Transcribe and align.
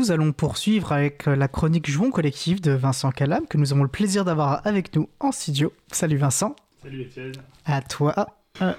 nous 0.00 0.10
allons 0.10 0.32
poursuivre 0.32 0.92
avec 0.92 1.26
la 1.26 1.46
chronique 1.46 1.90
Jouons 1.90 2.10
collectif 2.10 2.62
de 2.62 2.72
Vincent 2.72 3.10
Calam, 3.10 3.46
que 3.46 3.58
nous 3.58 3.74
avons 3.74 3.82
le 3.82 3.90
plaisir 3.90 4.24
d'avoir 4.24 4.66
avec 4.66 4.96
nous 4.96 5.10
en 5.20 5.30
studio. 5.30 5.74
Salut 5.92 6.16
Vincent. 6.16 6.56
Salut 6.82 7.02
Étienne. 7.02 7.32
À 7.66 7.82
toi. 7.82 8.26
Euh, 8.62 8.72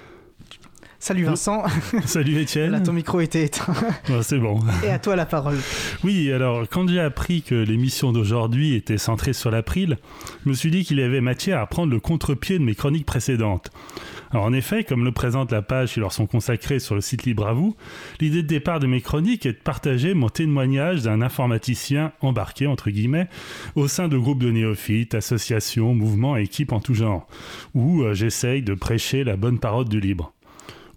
salut 1.02 1.24
Vincent. 1.24 1.64
Salut 2.04 2.38
Étienne. 2.38 2.70
Là, 2.70 2.80
ton 2.80 2.92
micro 2.92 3.20
était 3.20 3.42
éteint. 3.42 3.74
c'est 4.22 4.38
bon. 4.38 4.60
Et 4.84 4.88
à 4.88 5.00
toi 5.00 5.16
la 5.16 5.26
parole. 5.26 5.58
Oui, 6.04 6.30
alors 6.30 6.68
quand 6.70 6.88
j'ai 6.88 7.00
appris 7.00 7.42
que 7.42 7.56
l'émission 7.56 8.12
d'aujourd'hui 8.12 8.74
était 8.76 8.98
centrée 8.98 9.32
sur 9.32 9.50
l'April, 9.50 9.98
je 10.44 10.48
me 10.48 10.54
suis 10.54 10.70
dit 10.70 10.84
qu'il 10.84 11.00
y 11.00 11.02
avait 11.02 11.20
matière 11.20 11.58
à 11.58 11.66
prendre 11.66 11.90
le 11.92 11.98
contre-pied 11.98 12.56
de 12.60 12.62
mes 12.62 12.76
chroniques 12.76 13.04
précédentes. 13.04 13.72
Alors 14.30 14.44
en 14.44 14.52
effet, 14.52 14.84
comme 14.84 15.04
le 15.04 15.10
présente 15.10 15.50
la 15.50 15.60
page 15.60 15.94
qui 15.94 16.00
leur 16.00 16.12
sont 16.12 16.26
consacrées 16.26 16.78
sur 16.78 16.94
le 16.94 17.00
site 17.00 17.24
Libre 17.24 17.48
à 17.48 17.52
vous, 17.52 17.74
l'idée 18.20 18.42
de 18.42 18.48
départ 18.48 18.78
de 18.78 18.86
mes 18.86 19.00
chroniques 19.00 19.44
est 19.44 19.54
de 19.54 19.58
partager 19.58 20.14
mon 20.14 20.28
témoignage 20.28 21.02
d'un 21.02 21.20
informaticien 21.20 22.12
embarqué, 22.20 22.68
entre 22.68 22.90
guillemets, 22.90 23.28
au 23.74 23.88
sein 23.88 24.06
de 24.06 24.16
groupes 24.16 24.40
de 24.40 24.52
néophytes, 24.52 25.16
associations, 25.16 25.94
mouvements 25.94 26.36
et 26.36 26.42
équipes 26.42 26.72
en 26.72 26.80
tout 26.80 26.94
genre, 26.94 27.26
où 27.74 28.02
euh, 28.02 28.14
j'essaye 28.14 28.62
de 28.62 28.74
prêcher 28.74 29.24
la 29.24 29.36
bonne 29.36 29.58
parole 29.58 29.88
du 29.88 29.98
libre. 29.98 30.32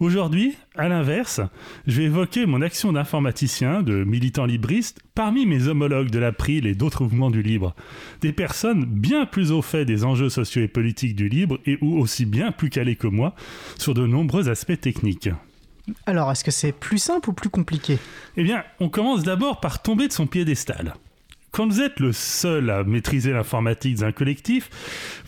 Aujourd'hui, 0.02 0.58
à 0.76 0.90
l'inverse, 0.90 1.40
je 1.88 1.98
vais 1.98 2.04
évoquer 2.06 2.46
mon 2.46 2.62
action 2.62 2.92
d'informaticien, 2.92 3.82
de 3.82 4.04
militant 4.04 4.46
libriste, 4.46 5.00
parmi 5.16 5.46
mes 5.46 5.70
homologues 5.70 6.12
de 6.12 6.20
l'April 6.20 6.68
et 6.68 6.76
d'autres 6.76 7.04
mouvements 7.04 7.32
du 7.32 7.42
libre. 7.42 7.74
Des 8.20 8.34
personnes 8.34 8.84
bien 8.84 9.26
plus 9.26 9.54
au 9.54 9.62
fait 9.62 9.86
des 9.86 10.04
enjeux 10.04 10.28
sociaux 10.28 10.62
et 10.62 10.68
politiques 10.68 11.16
du 11.16 11.30
libre 11.30 11.60
et 11.66 11.78
ou 11.82 11.98
aussi 11.98 12.26
bien 12.26 12.52
plus 12.52 12.70
calées 12.70 12.98
que 12.98 13.08
moi 13.08 13.36
sur 13.78 13.94
de 13.94 14.06
nombreux 14.06 14.50
aspects 14.50 14.80
techniques. 14.80 15.30
Alors, 16.06 16.30
est-ce 16.30 16.44
que 16.44 16.52
c'est 16.52 16.74
plus 16.74 16.98
simple 16.98 17.30
ou 17.30 17.34
plus 17.34 17.50
compliqué? 17.50 17.98
Eh 18.36 18.44
bien, 18.44 18.64
on 18.82 18.90
commence 18.90 19.24
d'abord 19.24 19.62
par 19.62 19.82
tomber 19.82 20.10
de 20.10 20.14
son 20.14 20.28
piédestal. 20.28 20.96
Quand 21.56 21.68
vous 21.68 21.80
êtes 21.80 22.02
le 22.02 22.12
seul 22.12 22.70
à 22.70 22.84
maîtriser 22.84 23.32
l'informatique 23.32 23.96
d'un 23.96 24.12
collectif, 24.12 24.70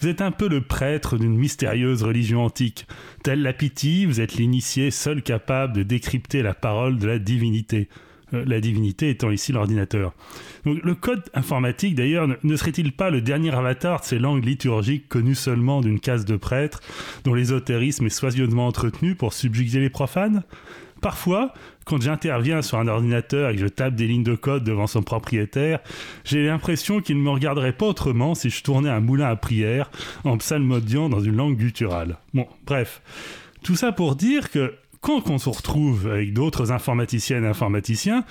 vous 0.02 0.10
êtes 0.10 0.20
un 0.20 0.32
peu 0.32 0.50
le 0.50 0.60
prêtre 0.60 1.18
d'une 1.18 1.38
mystérieuse 1.38 2.04
religion 2.04 2.44
antique. 2.44 2.86
Tel 3.24 3.42
la 3.42 3.54
pitié, 3.54 4.06
vous 4.06 4.20
êtes 4.20 4.34
l'initié 4.34 4.92
seul 4.92 5.22
capable 5.22 5.72
de 5.72 5.84
décrypter 5.84 6.42
la 6.42 6.54
parole 6.54 6.98
de 6.98 7.08
la 7.08 7.18
divinité. 7.18 7.88
Euh, 8.34 8.44
la 8.46 8.60
divinité 8.60 9.10
étant 9.10 9.32
ici 9.32 9.54
l'ordinateur. 9.54 10.14
Le 10.66 10.96
code 10.96 11.24
informatique, 11.34 11.96
d'ailleurs, 11.96 12.28
ne 12.44 12.56
serait-il 12.58 12.92
pas 12.92 13.10
le 13.10 13.22
dernier 13.22 13.56
avatar 13.56 14.02
de 14.02 14.06
ces 14.06 14.20
langues 14.20 14.44
liturgiques 14.44 15.08
connues 15.08 15.34
seulement 15.34 15.80
d'une 15.80 16.02
case 16.02 16.26
de 16.26 16.36
prêtres, 16.36 16.82
dont 17.24 17.36
l'ésotérisme 17.36 18.06
est 18.06 18.10
soigneusement 18.10 18.68
entretenu 18.68 19.16
pour 19.16 19.32
subjuguer 19.32 19.80
les 19.80 19.90
profanes? 19.90 20.44
Parfois, 21.02 21.54
quand 21.86 22.02
j'interviens 22.02 22.62
sur 22.62 22.80
un 22.80 22.88
ordinateur 22.88 23.50
et 23.50 23.56
que 23.56 23.62
je 23.62 23.68
tape 23.68 23.96
des 23.96 24.08
lignes 24.08 24.24
de 24.24 24.36
code 24.36 24.64
devant 24.64 24.88
son 24.88 25.04
propriétaire, 25.04 25.80
j'ai 26.24 26.46
l'impression 26.46 27.02
qu'il 27.02 27.18
ne 27.18 27.22
me 27.22 27.30
regarderait 27.30 27.74
pas 27.74 27.86
autrement 27.86 28.36
si 28.36 28.50
je 28.50 28.64
tournais 28.64 28.90
un 28.90 29.00
moulin 29.00 29.28
à 29.28 29.36
prière 29.36 29.92
en 30.24 30.38
psalmodiant 30.38 31.10
dans 31.10 31.22
une 31.22 31.36
langue 31.36 31.58
gutturale. 31.58 32.18
Bon, 32.34 32.48
bref. 32.66 33.02
Tout 33.64 33.76
ça 33.76 33.92
pour 33.92 34.16
dire 34.16 34.50
que 34.50 34.74
quand 35.02 35.30
on 35.30 35.38
se 35.38 35.50
retrouve 35.50 36.08
avec 36.08 36.34
d'autres 36.34 36.72
informaticiennes 36.72 37.46
et 37.46 37.48
informaticiens, 37.48 38.26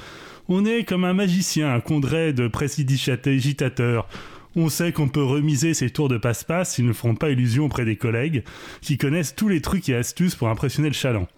on 0.48 0.64
est 0.64 0.84
comme 0.84 1.04
un 1.04 1.14
magicien, 1.14 1.72
un 1.72 1.80
condret 1.80 2.32
de 2.32 2.48
prestidigitateurs. 2.48 4.08
On 4.54 4.68
sait 4.68 4.92
qu'on 4.92 5.08
peut 5.08 5.22
remiser 5.22 5.74
ses 5.74 5.90
tours 5.90 6.08
de 6.08 6.16
passe-passe 6.16 6.74
s'ils 6.74 6.86
ne 6.86 6.92
feront 6.92 7.14
pas 7.14 7.30
illusion 7.30 7.66
auprès 7.66 7.84
des 7.84 7.96
collègues 7.96 8.42
qui 8.80 8.96
connaissent 8.96 9.34
tous 9.34 9.48
les 9.48 9.60
trucs 9.60 9.88
et 9.88 9.94
astuces 9.94 10.34
pour 10.34 10.48
impressionner 10.48 10.88
le 10.88 10.94
chaland 10.94 11.28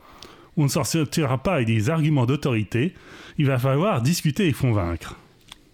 on 0.58 0.64
ne 0.64 0.68
sortira 0.68 1.38
pas 1.38 1.54
avec 1.54 1.66
des 1.66 1.88
arguments 1.88 2.26
d'autorité. 2.26 2.92
Il 3.38 3.46
va 3.46 3.58
falloir 3.58 4.02
discuter 4.02 4.48
et 4.48 4.52
convaincre. 4.52 5.16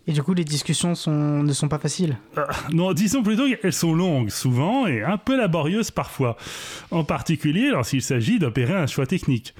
Et 0.06 0.12
du 0.12 0.22
coup, 0.22 0.34
les 0.34 0.44
discussions 0.44 0.92
ne 1.06 1.52
sont 1.52 1.68
pas 1.68 1.78
faciles 1.78 2.18
euh, 2.36 2.44
Non, 2.72 2.92
disons 2.92 3.22
plutôt 3.22 3.48
qu'elles 3.48 3.72
sont 3.72 3.94
longues 3.94 4.28
souvent 4.28 4.86
et 4.86 5.02
un 5.02 5.16
peu 5.16 5.36
laborieuses 5.36 5.90
parfois. 5.90 6.36
En 6.90 7.04
particulier 7.04 7.70
lorsqu'il 7.70 8.02
s'agit 8.02 8.38
d'opérer 8.38 8.74
un 8.74 8.86
choix 8.86 9.06
technique. 9.06 9.54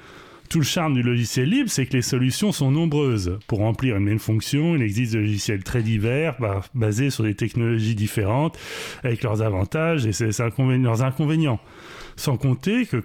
Tout 0.47 0.59
le 0.59 0.65
charme 0.65 0.93
du 0.93 1.01
logiciel 1.01 1.49
libre, 1.49 1.71
c'est 1.71 1.87
que 1.87 1.93
les 1.93 2.03
solutions 2.03 2.51
sont 2.51 2.69
nombreuses. 2.69 3.39
Pour 3.47 3.59
remplir 3.59 3.95
une 3.95 4.03
même 4.03 4.19
fonction, 4.19 4.75
il 4.75 4.83
existe 4.83 5.13
des 5.13 5.21
logiciels 5.21 5.63
très 5.63 5.81
divers, 5.81 6.35
bah, 6.39 6.61
basés 6.75 7.09
sur 7.09 7.23
des 7.23 7.33
technologies 7.33 7.95
différentes, 7.95 8.55
avec 9.03 9.23
leurs 9.23 9.41
avantages 9.41 10.05
et 10.05 10.11
leurs 10.11 11.01
inconvénients. 11.01 11.59
Sans 12.15 12.37
compter 12.37 12.85
que 12.85 13.03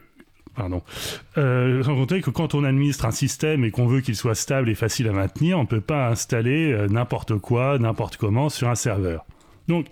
Pardon. 0.56 0.82
Euh, 1.38 1.82
sans 1.82 1.94
compter 1.94 2.20
que 2.20 2.30
quand 2.30 2.54
on 2.54 2.64
administre 2.64 3.04
un 3.06 3.12
système 3.12 3.64
et 3.64 3.70
qu'on 3.70 3.86
veut 3.86 4.00
qu'il 4.00 4.16
soit 4.16 4.34
stable 4.34 4.68
et 4.68 4.74
facile 4.74 5.08
à 5.08 5.12
maintenir, 5.12 5.58
on 5.58 5.62
ne 5.62 5.68
peut 5.68 5.80
pas 5.80 6.08
installer 6.08 6.72
euh, 6.72 6.88
n'importe 6.88 7.38
quoi, 7.38 7.78
n'importe 7.78 8.16
comment 8.16 8.48
sur 8.48 8.68
un 8.68 8.74
serveur. 8.74 9.24
Donc, 9.68 9.86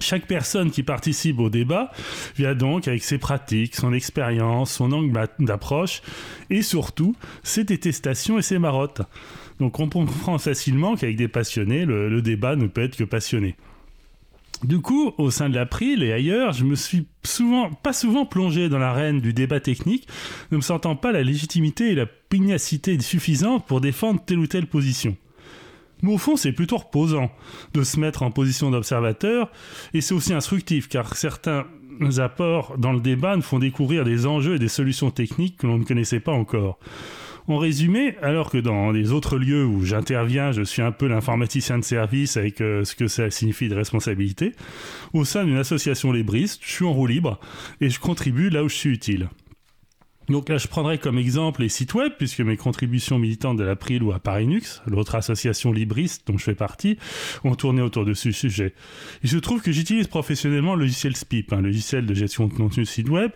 chaque 0.00 0.26
personne 0.26 0.70
qui 0.70 0.82
participe 0.82 1.38
au 1.40 1.48
débat 1.48 1.90
vient 2.36 2.54
donc 2.54 2.86
avec 2.86 3.02
ses 3.02 3.18
pratiques, 3.18 3.74
son 3.74 3.92
expérience, 3.92 4.70
son 4.70 4.92
angle 4.92 5.28
d'approche 5.38 6.02
et 6.50 6.62
surtout 6.62 7.16
ses 7.42 7.64
détestations 7.64 8.38
et 8.38 8.42
ses 8.42 8.58
marottes. 8.58 9.00
Donc 9.58 9.80
on 9.80 9.88
comprend 9.88 10.36
facilement 10.38 10.96
qu'avec 10.96 11.16
des 11.16 11.28
passionnés, 11.28 11.86
le 11.86 12.20
débat 12.20 12.56
ne 12.56 12.66
peut 12.66 12.82
être 12.82 12.96
que 12.96 13.04
passionné. 13.04 13.56
Du 14.64 14.80
coup, 14.80 15.12
au 15.18 15.30
sein 15.30 15.48
de 15.48 15.54
l'April 15.54 16.02
et 16.02 16.12
ailleurs, 16.12 16.52
je 16.52 16.64
me 16.64 16.74
suis 16.74 17.06
souvent, 17.24 17.70
pas 17.70 17.92
souvent 17.92 18.24
plongé 18.24 18.68
dans 18.68 18.78
l'arène 18.78 19.20
du 19.20 19.32
débat 19.32 19.60
technique, 19.60 20.08
ne 20.50 20.56
me 20.56 20.62
sentant 20.62 20.96
pas 20.96 21.12
la 21.12 21.22
légitimité 21.22 21.90
et 21.90 21.94
la 21.94 22.06
pugnacité 22.06 22.98
suffisante 23.00 23.66
pour 23.66 23.80
défendre 23.80 24.20
telle 24.24 24.38
ou 24.38 24.46
telle 24.46 24.66
position. 24.66 25.16
Mais 26.02 26.12
au 26.12 26.18
fond, 26.18 26.36
c'est 26.36 26.52
plutôt 26.52 26.78
reposant 26.78 27.30
de 27.74 27.82
se 27.82 27.98
mettre 28.00 28.22
en 28.22 28.30
position 28.30 28.70
d'observateur, 28.70 29.50
et 29.94 30.00
c'est 30.00 30.14
aussi 30.14 30.32
instructif, 30.32 30.88
car 30.88 31.16
certains 31.16 31.66
apports 32.18 32.76
dans 32.78 32.92
le 32.92 33.00
débat 33.00 33.36
nous 33.36 33.42
font 33.42 33.58
découvrir 33.58 34.04
des 34.04 34.26
enjeux 34.26 34.56
et 34.56 34.58
des 34.58 34.68
solutions 34.68 35.10
techniques 35.10 35.58
que 35.58 35.66
l'on 35.66 35.78
ne 35.78 35.84
connaissait 35.84 36.20
pas 36.20 36.32
encore. 36.32 36.78
En 37.48 37.58
résumé, 37.58 38.16
alors 38.22 38.50
que 38.50 38.58
dans 38.58 38.90
les 38.90 39.12
autres 39.12 39.38
lieux 39.38 39.64
où 39.64 39.84
j'interviens, 39.84 40.50
je 40.50 40.62
suis 40.62 40.82
un 40.82 40.90
peu 40.90 41.06
l'informaticien 41.06 41.78
de 41.78 41.84
service 41.84 42.36
avec 42.36 42.60
euh, 42.60 42.84
ce 42.84 42.96
que 42.96 43.06
ça 43.06 43.30
signifie 43.30 43.68
de 43.68 43.76
responsabilité, 43.76 44.52
au 45.12 45.24
sein 45.24 45.44
d'une 45.44 45.56
association 45.56 46.10
lébriste, 46.10 46.60
je 46.64 46.70
suis 46.72 46.84
en 46.84 46.92
roue 46.92 47.06
libre 47.06 47.38
et 47.80 47.88
je 47.88 48.00
contribue 48.00 48.50
là 48.50 48.64
où 48.64 48.68
je 48.68 48.74
suis 48.74 48.90
utile. 48.90 49.28
Donc 50.28 50.48
là, 50.48 50.58
je 50.58 50.66
prendrai 50.66 50.98
comme 50.98 51.18
exemple 51.18 51.62
les 51.62 51.68
sites 51.68 51.94
web, 51.94 52.12
puisque 52.18 52.40
mes 52.40 52.56
contributions 52.56 53.18
militantes 53.18 53.56
de 53.56 53.64
l'April 53.64 54.02
ou 54.02 54.12
à 54.12 54.18
Parinux, 54.18 54.82
l'autre 54.86 55.14
association 55.14 55.72
libriste 55.72 56.26
dont 56.26 56.36
je 56.36 56.44
fais 56.44 56.54
partie, 56.54 56.98
ont 57.44 57.54
tourné 57.54 57.82
autour 57.82 58.04
de 58.04 58.14
ce 58.14 58.32
sujet. 58.32 58.74
Il 59.22 59.30
se 59.30 59.36
trouve 59.36 59.62
que 59.62 59.72
j'utilise 59.72 60.08
professionnellement 60.08 60.74
le 60.74 60.82
logiciel 60.82 61.16
SPIP, 61.16 61.52
un 61.52 61.60
logiciel 61.60 62.06
de 62.06 62.14
gestion 62.14 62.48
de 62.48 62.54
contenu 62.54 62.84
site 62.84 63.08
web, 63.08 63.30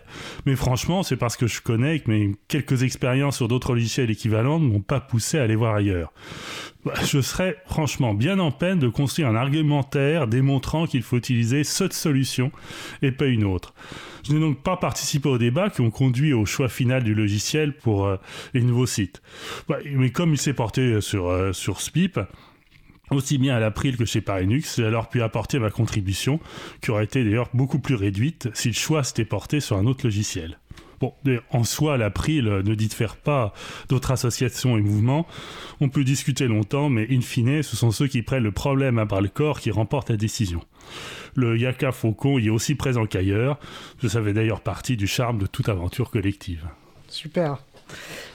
mais 0.45 0.55
franchement, 0.55 1.03
c'est 1.03 1.17
parce 1.17 1.37
que 1.37 1.47
je 1.47 1.61
connais 1.61 1.99
que 1.99 2.09
mes 2.09 2.35
quelques 2.47 2.83
expériences 2.83 3.37
sur 3.37 3.47
d'autres 3.47 3.73
logiciels 3.73 4.11
équivalents 4.11 4.59
ne 4.59 4.67
m'ont 4.67 4.81
pas 4.81 4.99
poussé 4.99 5.37
à 5.37 5.43
aller 5.43 5.55
voir 5.55 5.75
ailleurs. 5.75 6.11
Bah, 6.83 6.93
je 7.05 7.21
serais 7.21 7.57
franchement 7.67 8.13
bien 8.13 8.39
en 8.39 8.51
peine 8.51 8.79
de 8.79 8.87
construire 8.87 9.27
un 9.27 9.35
argumentaire 9.35 10.27
démontrant 10.27 10.87
qu'il 10.87 11.03
faut 11.03 11.17
utiliser 11.17 11.63
cette 11.63 11.93
solution 11.93 12.51
et 13.01 13.11
pas 13.11 13.27
une 13.27 13.43
autre. 13.43 13.73
Je 14.23 14.33
n'ai 14.33 14.39
donc 14.39 14.61
pas 14.61 14.77
participé 14.77 15.29
aux 15.29 15.37
débats 15.37 15.69
qui 15.69 15.81
ont 15.81 15.91
conduit 15.91 16.33
au 16.33 16.45
choix 16.45 16.69
final 16.69 17.03
du 17.03 17.13
logiciel 17.13 17.75
pour 17.75 18.05
euh, 18.05 18.17
les 18.53 18.61
nouveaux 18.61 18.85
sites. 18.85 19.21
Bah, 19.67 19.77
mais 19.85 20.11
comme 20.11 20.33
il 20.33 20.37
s'est 20.37 20.53
porté 20.53 21.01
sur, 21.01 21.27
euh, 21.27 21.53
sur 21.53 21.81
SPIP, 21.81 22.19
aussi 23.11 23.37
bien 23.37 23.55
à 23.55 23.59
l'April 23.59 23.97
que 23.97 24.05
chez 24.05 24.21
Parinux, 24.21 24.75
j'ai 24.77 24.85
alors 24.85 25.09
pu 25.09 25.21
apporter 25.21 25.59
ma 25.59 25.69
contribution, 25.69 26.39
qui 26.81 26.91
aurait 26.91 27.03
été 27.03 27.23
d'ailleurs 27.23 27.49
beaucoup 27.53 27.79
plus 27.79 27.95
réduite 27.95 28.49
si 28.53 28.69
le 28.69 28.73
choix 28.73 29.03
s'était 29.03 29.25
porté 29.25 29.59
sur 29.59 29.77
un 29.77 29.85
autre 29.85 30.05
logiciel. 30.05 30.60
Bon, 31.01 31.13
en 31.49 31.63
soi, 31.63 31.97
l'April 31.97 32.45
ne 32.45 32.75
dit 32.75 32.87
de 32.87 32.93
faire 32.93 33.15
pas 33.15 33.53
d'autres 33.89 34.11
associations 34.11 34.77
et 34.77 34.81
mouvements. 34.81 35.27
On 35.79 35.89
peut 35.89 36.03
discuter 36.03 36.47
longtemps, 36.47 36.89
mais 36.89 37.07
in 37.09 37.21
fine, 37.21 37.63
ce 37.63 37.75
sont 37.75 37.89
ceux 37.89 38.07
qui 38.07 38.21
prennent 38.21 38.43
le 38.43 38.51
problème 38.51 38.99
à 38.99 39.05
bras 39.05 39.19
le 39.19 39.27
corps 39.27 39.59
qui 39.59 39.71
remportent 39.71 40.11
la 40.11 40.17
décision. 40.17 40.61
Le 41.35 41.57
Yaka 41.57 41.91
Faucon 41.91 42.37
y 42.37 42.47
est 42.47 42.51
aussi 42.51 42.75
présent 42.75 43.05
qu'ailleurs. 43.07 43.59
Je 44.01 44.07
savais 44.07 44.33
d'ailleurs 44.33 44.61
partie 44.61 44.95
du 44.95 45.07
charme 45.07 45.39
de 45.39 45.47
toute 45.47 45.69
aventure 45.69 46.11
collective. 46.11 46.67
Super. 47.07 47.57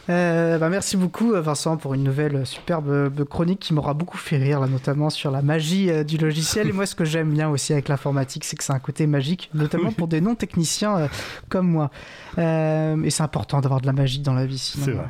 Euh, 0.08 0.58
bah, 0.58 0.68
merci 0.68 0.96
beaucoup 0.96 1.32
Vincent 1.32 1.76
pour 1.76 1.94
une 1.94 2.04
nouvelle 2.04 2.46
superbe 2.46 3.24
chronique 3.24 3.58
qui 3.60 3.74
m'aura 3.74 3.94
beaucoup 3.94 4.18
fait 4.18 4.36
rire, 4.36 4.60
là, 4.60 4.68
notamment 4.68 5.10
sur 5.10 5.30
la 5.30 5.42
magie 5.42 5.90
euh, 5.90 6.04
du 6.04 6.16
logiciel. 6.16 6.68
Et 6.68 6.72
moi, 6.72 6.86
ce 6.86 6.94
que 6.94 7.04
j'aime 7.04 7.32
bien 7.32 7.48
aussi 7.48 7.72
avec 7.72 7.88
l'informatique, 7.88 8.44
c'est 8.44 8.56
que 8.56 8.62
c'est 8.62 8.72
un 8.72 8.78
côté 8.78 9.06
magique, 9.06 9.50
notamment 9.54 9.92
pour 9.96 10.06
des 10.06 10.20
non-techniciens 10.20 10.96
euh, 10.96 11.08
comme 11.48 11.68
moi. 11.68 11.90
et 12.38 13.10
c'est 13.10 13.22
important 13.22 13.60
d'avoir 13.60 13.80
de 13.80 13.86
la 13.86 13.92
magie 13.92 14.20
dans 14.20 14.34
la 14.34 14.46
vie. 14.46 14.58
C'est 14.58 14.92
vrai. 14.92 15.08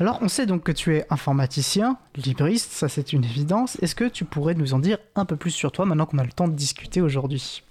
Alors, 0.00 0.18
on 0.22 0.28
sait 0.28 0.46
donc 0.46 0.62
que 0.62 0.72
tu 0.72 0.96
es 0.96 1.06
informaticien, 1.10 1.98
libriste, 2.16 2.72
ça 2.72 2.88
c'est 2.88 3.12
une 3.12 3.24
évidence. 3.24 3.76
Est-ce 3.82 3.94
que 3.94 4.04
tu 4.04 4.24
pourrais 4.24 4.54
nous 4.54 4.74
en 4.74 4.78
dire 4.78 4.98
un 5.14 5.24
peu 5.24 5.36
plus 5.36 5.50
sur 5.50 5.70
toi 5.70 5.84
maintenant 5.84 6.06
qu'on 6.06 6.18
a 6.18 6.24
le 6.24 6.32
temps 6.32 6.48
de 6.48 6.54
discuter 6.54 7.00
aujourd'hui? 7.02 7.62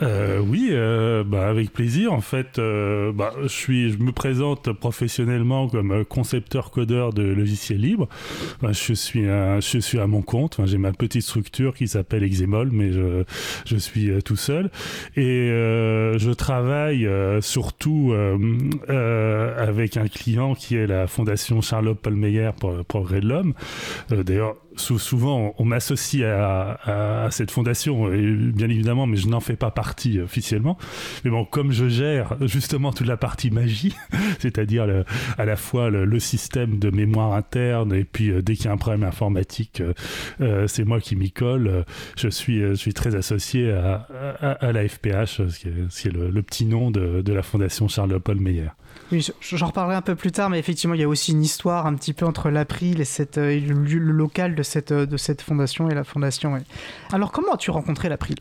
Euh, 0.00 0.38
oui, 0.38 0.68
euh, 0.70 1.22
bah, 1.22 1.48
avec 1.48 1.72
plaisir. 1.72 2.12
En 2.12 2.22
fait, 2.22 2.58
euh, 2.58 3.12
bah, 3.12 3.32
je, 3.42 3.48
suis, 3.48 3.90
je 3.90 3.98
me 3.98 4.10
présente 4.10 4.72
professionnellement 4.72 5.68
comme 5.68 6.04
concepteur 6.06 6.70
codeur 6.70 7.12
de 7.12 7.22
logiciels 7.22 7.80
libres. 7.80 8.08
Bah, 8.62 8.72
je, 8.72 8.94
suis 8.94 9.28
à, 9.28 9.60
je 9.60 9.78
suis 9.78 9.98
à 9.98 10.06
mon 10.06 10.22
compte. 10.22 10.58
J'ai 10.64 10.78
ma 10.78 10.92
petite 10.92 11.22
structure 11.22 11.74
qui 11.74 11.88
s'appelle 11.88 12.22
Exemol, 12.22 12.70
mais 12.72 12.90
je, 12.90 13.24
je 13.66 13.76
suis 13.76 14.10
tout 14.22 14.36
seul. 14.36 14.70
Et 15.16 15.48
je 15.48 16.32
travaille 16.32 17.08
surtout 17.42 18.14
avec 18.88 19.96
un 19.96 20.08
client 20.08 20.54
qui 20.54 20.76
est 20.76 20.86
la 20.86 21.06
fondation 21.06 21.60
Charlotte 21.60 21.98
Palmeyer 21.98 22.50
pour 22.58 22.84
Progrès 22.84 23.20
de 23.20 23.28
l'Homme. 23.28 23.54
D'ailleurs, 24.10 24.56
souvent 24.76 25.54
on 25.58 25.64
m'associe 25.64 26.24
à, 26.24 27.28
cette 27.30 27.50
fondation, 27.50 28.08
bien 28.08 28.68
évidemment, 28.68 29.06
mais 29.06 29.16
je 29.16 29.28
n'en 29.28 29.40
fais 29.40 29.56
pas 29.56 29.70
partie 29.70 30.20
officiellement. 30.20 30.78
Mais 31.24 31.30
bon, 31.30 31.44
comme 31.44 31.72
je 31.72 31.88
gère 31.88 32.36
justement 32.42 32.92
toute 32.92 33.06
la 33.06 33.16
partie 33.16 33.50
magie, 33.50 33.94
c'est-à-dire 34.38 35.04
à 35.38 35.44
la 35.44 35.56
fois 35.56 35.90
le, 35.90 36.22
système 36.22 36.78
de 36.78 36.90
mémoire 36.90 37.32
interne 37.32 37.92
et 37.92 38.04
puis 38.04 38.30
euh, 38.30 38.42
dès 38.42 38.54
qu'il 38.54 38.66
y 38.66 38.68
a 38.68 38.72
un 38.72 38.76
problème 38.76 39.02
informatique, 39.02 39.80
euh, 39.80 39.92
euh, 40.40 40.66
c'est 40.66 40.84
moi 40.84 41.00
qui 41.00 41.16
m'y 41.16 41.32
colle. 41.32 41.84
Je 42.16 42.28
suis, 42.28 42.60
je 42.60 42.74
suis 42.74 42.94
très 42.94 43.14
associé 43.14 43.72
à, 43.72 44.72
la 44.72 44.88
FPH, 44.88 45.48
ce 45.48 45.58
qui 45.58 46.08
est, 46.08 46.12
le, 46.12 46.42
petit 46.42 46.64
nom 46.64 46.90
de, 46.90 47.22
de 47.22 47.32
la 47.32 47.42
fondation 47.42 47.88
Charles-Paul 47.88 48.38
Meyer. 48.38 48.68
Oui, 49.12 49.28
j'en 49.42 49.66
reparlerai 49.66 49.94
un 49.94 50.00
peu 50.00 50.14
plus 50.14 50.32
tard, 50.32 50.48
mais 50.48 50.58
effectivement, 50.58 50.94
il 50.94 51.02
y 51.02 51.04
a 51.04 51.08
aussi 51.08 51.32
une 51.32 51.42
histoire 51.42 51.84
un 51.84 51.94
petit 51.94 52.14
peu 52.14 52.24
entre 52.24 52.48
l'April 52.48 53.02
et 53.02 53.04
euh, 53.36 53.60
le, 53.60 53.98
local 53.98 54.54
de 54.54 54.62
cette, 54.62 54.90
euh, 54.90 55.04
de 55.04 55.18
cette 55.18 55.42
fondation 55.42 55.90
et 55.90 55.94
la 55.94 56.02
fondation. 56.02 56.58
Alors, 57.12 57.30
comment 57.30 57.52
as-tu 57.52 57.70
rencontré 57.70 58.08
l'April? 58.08 58.36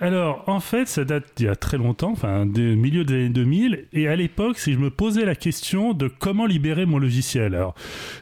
Alors, 0.00 0.44
en 0.46 0.60
fait, 0.60 0.86
ça 0.86 1.04
date 1.04 1.24
d'il 1.34 1.46
y 1.46 1.48
a 1.48 1.56
très 1.56 1.76
longtemps, 1.76 2.12
enfin, 2.12 2.46
du 2.46 2.76
milieu 2.76 3.04
des 3.04 3.14
années 3.14 3.28
2000, 3.30 3.88
et 3.92 4.06
à 4.06 4.14
l'époque, 4.14 4.60
si 4.60 4.74
je 4.74 4.78
me 4.78 4.90
posais 4.90 5.24
la 5.24 5.34
question 5.34 5.92
de 5.92 6.06
comment 6.06 6.46
libérer 6.46 6.86
mon 6.86 6.98
logiciel. 6.98 7.56
Alors, 7.56 7.74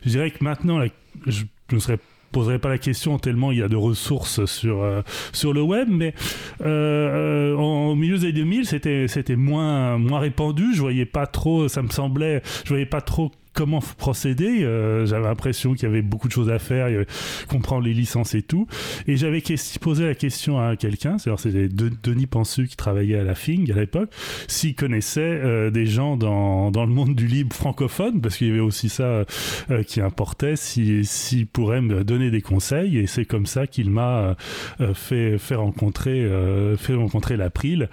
je 0.05 0.09
dirais 0.09 0.31
que 0.31 0.43
maintenant, 0.43 0.81
je 1.27 1.45
ne 1.71 1.79
serais 1.79 1.99
poserai 2.35 2.59
pas 2.59 2.69
la 2.69 2.79
question 2.79 3.19
tellement 3.19 3.53
il 3.53 3.59
y 3.59 3.63
a 3.63 3.69
de 3.69 3.77
ressources 3.77 4.45
sur, 4.47 4.83
euh, 4.83 5.03
sur 5.33 5.53
le 5.53 5.63
web, 5.63 5.89
mais 5.89 6.15
euh, 6.65 7.57
en, 7.57 7.95
milieu 7.95 8.19
des 8.19 8.25
années 8.25 8.33
2000, 8.33 8.67
c'était, 8.67 9.07
c'était 9.09 9.37
moins, 9.37 9.99
moins 9.99 10.19
répandu. 10.19 10.75
Je 10.75 10.81
voyais 10.81 11.07
pas 11.07 11.27
trop, 11.27 11.69
ça 11.69 11.83
me 11.83 11.89
semblait, 11.89 12.43
je 12.65 12.71
voyais 12.71 12.87
pas 12.87 13.01
trop 13.01 13.31
comment 13.55 13.81
procéder. 13.97 14.65
Euh, 14.65 15.07
j'avais 15.07 15.27
l'impression 15.27 15.75
qu'il 15.75 15.85
y 15.85 15.87
avait 15.87 16.03
beaucoup 16.03 16.29
de 16.29 16.33
choses 16.33 16.51
à 16.51 16.59
faire, 16.59 16.89
comprendre 17.49 17.85
les 17.85 17.95
licences 17.95 18.35
et 18.35 18.43
tout. 18.43 18.67
Et 19.07 19.17
j'avais 19.17 19.43
posé 19.81 20.05
la 20.05 20.15
question 20.15 20.59
à 20.59 20.77
quelqu'un, 20.77 21.17
c'était 21.19 21.69
Denis 21.69 22.27
Pensu 22.27 22.67
qui 22.67 22.77
travaillait 22.77 23.19
à 23.19 23.25
la 23.25 23.35
FING 23.35 23.71
à 23.71 23.77
l'époque, 23.77 24.11
s'il 24.49 24.75
connaissait 24.75 25.21
euh, 25.21 25.71
des 25.71 25.87
gens 25.87 26.17
dans, 26.17 26.71
dans, 26.71 26.85
le 26.85 26.93
monde 26.93 27.15
du 27.15 27.27
libre 27.27 27.55
francophone, 27.55 28.21
parce 28.21 28.37
qu'il 28.37 28.49
y 28.49 28.51
avait 28.51 28.61
aussi 28.61 28.89
ça 28.89 29.25
euh, 29.71 29.83
qui 29.87 30.01
importait, 30.01 30.57
s'il 30.57 31.07
si, 31.07 31.45
pourrait 31.45 31.81
me 31.81 32.03
donner 32.03 32.31
des 32.31 32.43
conseils. 32.43 32.99
Et 32.99 33.07
c'est 33.07 33.25
comme 33.25 33.47
ça 33.47 33.67
qu'il 33.67 33.91
m'a 33.91 34.37
fait, 34.95 35.39
fait 35.39 35.55
rencontrer, 35.55 36.29
fait 36.77 36.95
rencontrer 36.95 37.37
l'April. 37.37 37.89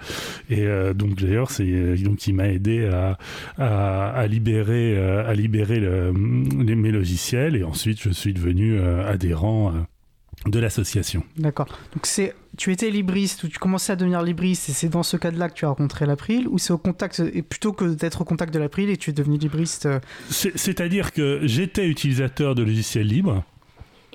Et 0.50 0.66
donc 0.94 1.20
d'ailleurs, 1.20 1.50
c'est 1.50 1.94
donc 1.98 2.26
il 2.26 2.34
m'a 2.34 2.48
aidé 2.48 2.86
à, 2.86 3.18
à, 3.58 4.10
à 4.10 4.26
libérer, 4.26 4.96
à 4.96 5.32
libérer 5.34 5.51
libéré 5.52 5.80
le, 5.80 6.12
mes 6.12 6.90
logiciels 6.90 7.56
et 7.56 7.62
ensuite 7.62 8.00
je 8.00 8.10
suis 8.10 8.32
devenu 8.32 8.78
euh, 8.78 9.06
adhérent 9.06 9.72
euh, 9.74 10.50
de 10.50 10.58
l'association. 10.58 11.22
D'accord. 11.36 11.68
Donc 11.92 12.06
c'est 12.06 12.34
tu 12.56 12.72
étais 12.72 12.90
libriste 12.90 13.44
ou 13.44 13.48
tu 13.48 13.58
commençais 13.58 13.92
à 13.92 13.96
devenir 13.96 14.22
libriste 14.22 14.70
et 14.70 14.72
c'est 14.72 14.88
dans 14.88 15.02
ce 15.02 15.16
cadre-là 15.16 15.50
que 15.50 15.54
tu 15.54 15.64
as 15.66 15.68
rencontré 15.68 16.06
l'April 16.06 16.48
ou 16.48 16.58
c'est 16.58 16.72
au 16.72 16.78
contact 16.78 17.20
et 17.20 17.42
plutôt 17.42 17.72
que 17.72 17.84
d'être 17.84 18.22
au 18.22 18.24
contact 18.24 18.52
de 18.52 18.58
l'April 18.58 18.88
et 18.88 18.96
tu 18.96 19.10
es 19.10 19.12
devenu 19.12 19.36
libriste 19.36 19.86
euh, 19.86 20.00
C'est-à-dire 20.30 21.12
que 21.12 21.40
j'étais 21.44 21.86
utilisateur 21.86 22.54
de 22.54 22.62
logiciels 22.62 23.06
libres 23.06 23.44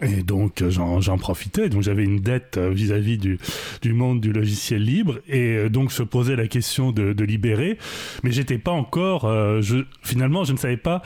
et 0.02 0.22
donc 0.22 0.64
j'en 0.70 1.18
profitais, 1.18 1.70
donc 1.70 1.82
j'avais 1.82 2.04
une 2.04 2.20
dette 2.20 2.58
euh, 2.58 2.70
vis-à-vis 2.70 3.18
du, 3.18 3.40
du, 3.82 3.94
monde 3.94 4.22
du 4.22 4.32
logiciel 4.32 4.84
libre, 4.84 5.20
et 5.28 5.56
euh, 5.56 5.70
donc 5.70 5.92
se 5.92 6.04
posait 6.04 6.36
la 6.36 6.48
question 6.48 6.92
de, 6.92 7.14
de 7.14 7.24
libérer, 7.24 7.78
mais 8.24 8.32
j'étais 8.32 8.60
pas 8.60 8.72
encore, 8.72 9.26
euh, 9.26 9.62
je, 9.62 9.78
finalement 10.04 10.44
je 10.44 10.54
ne 10.54 10.58
savais 10.58 10.78
pas 10.78 11.02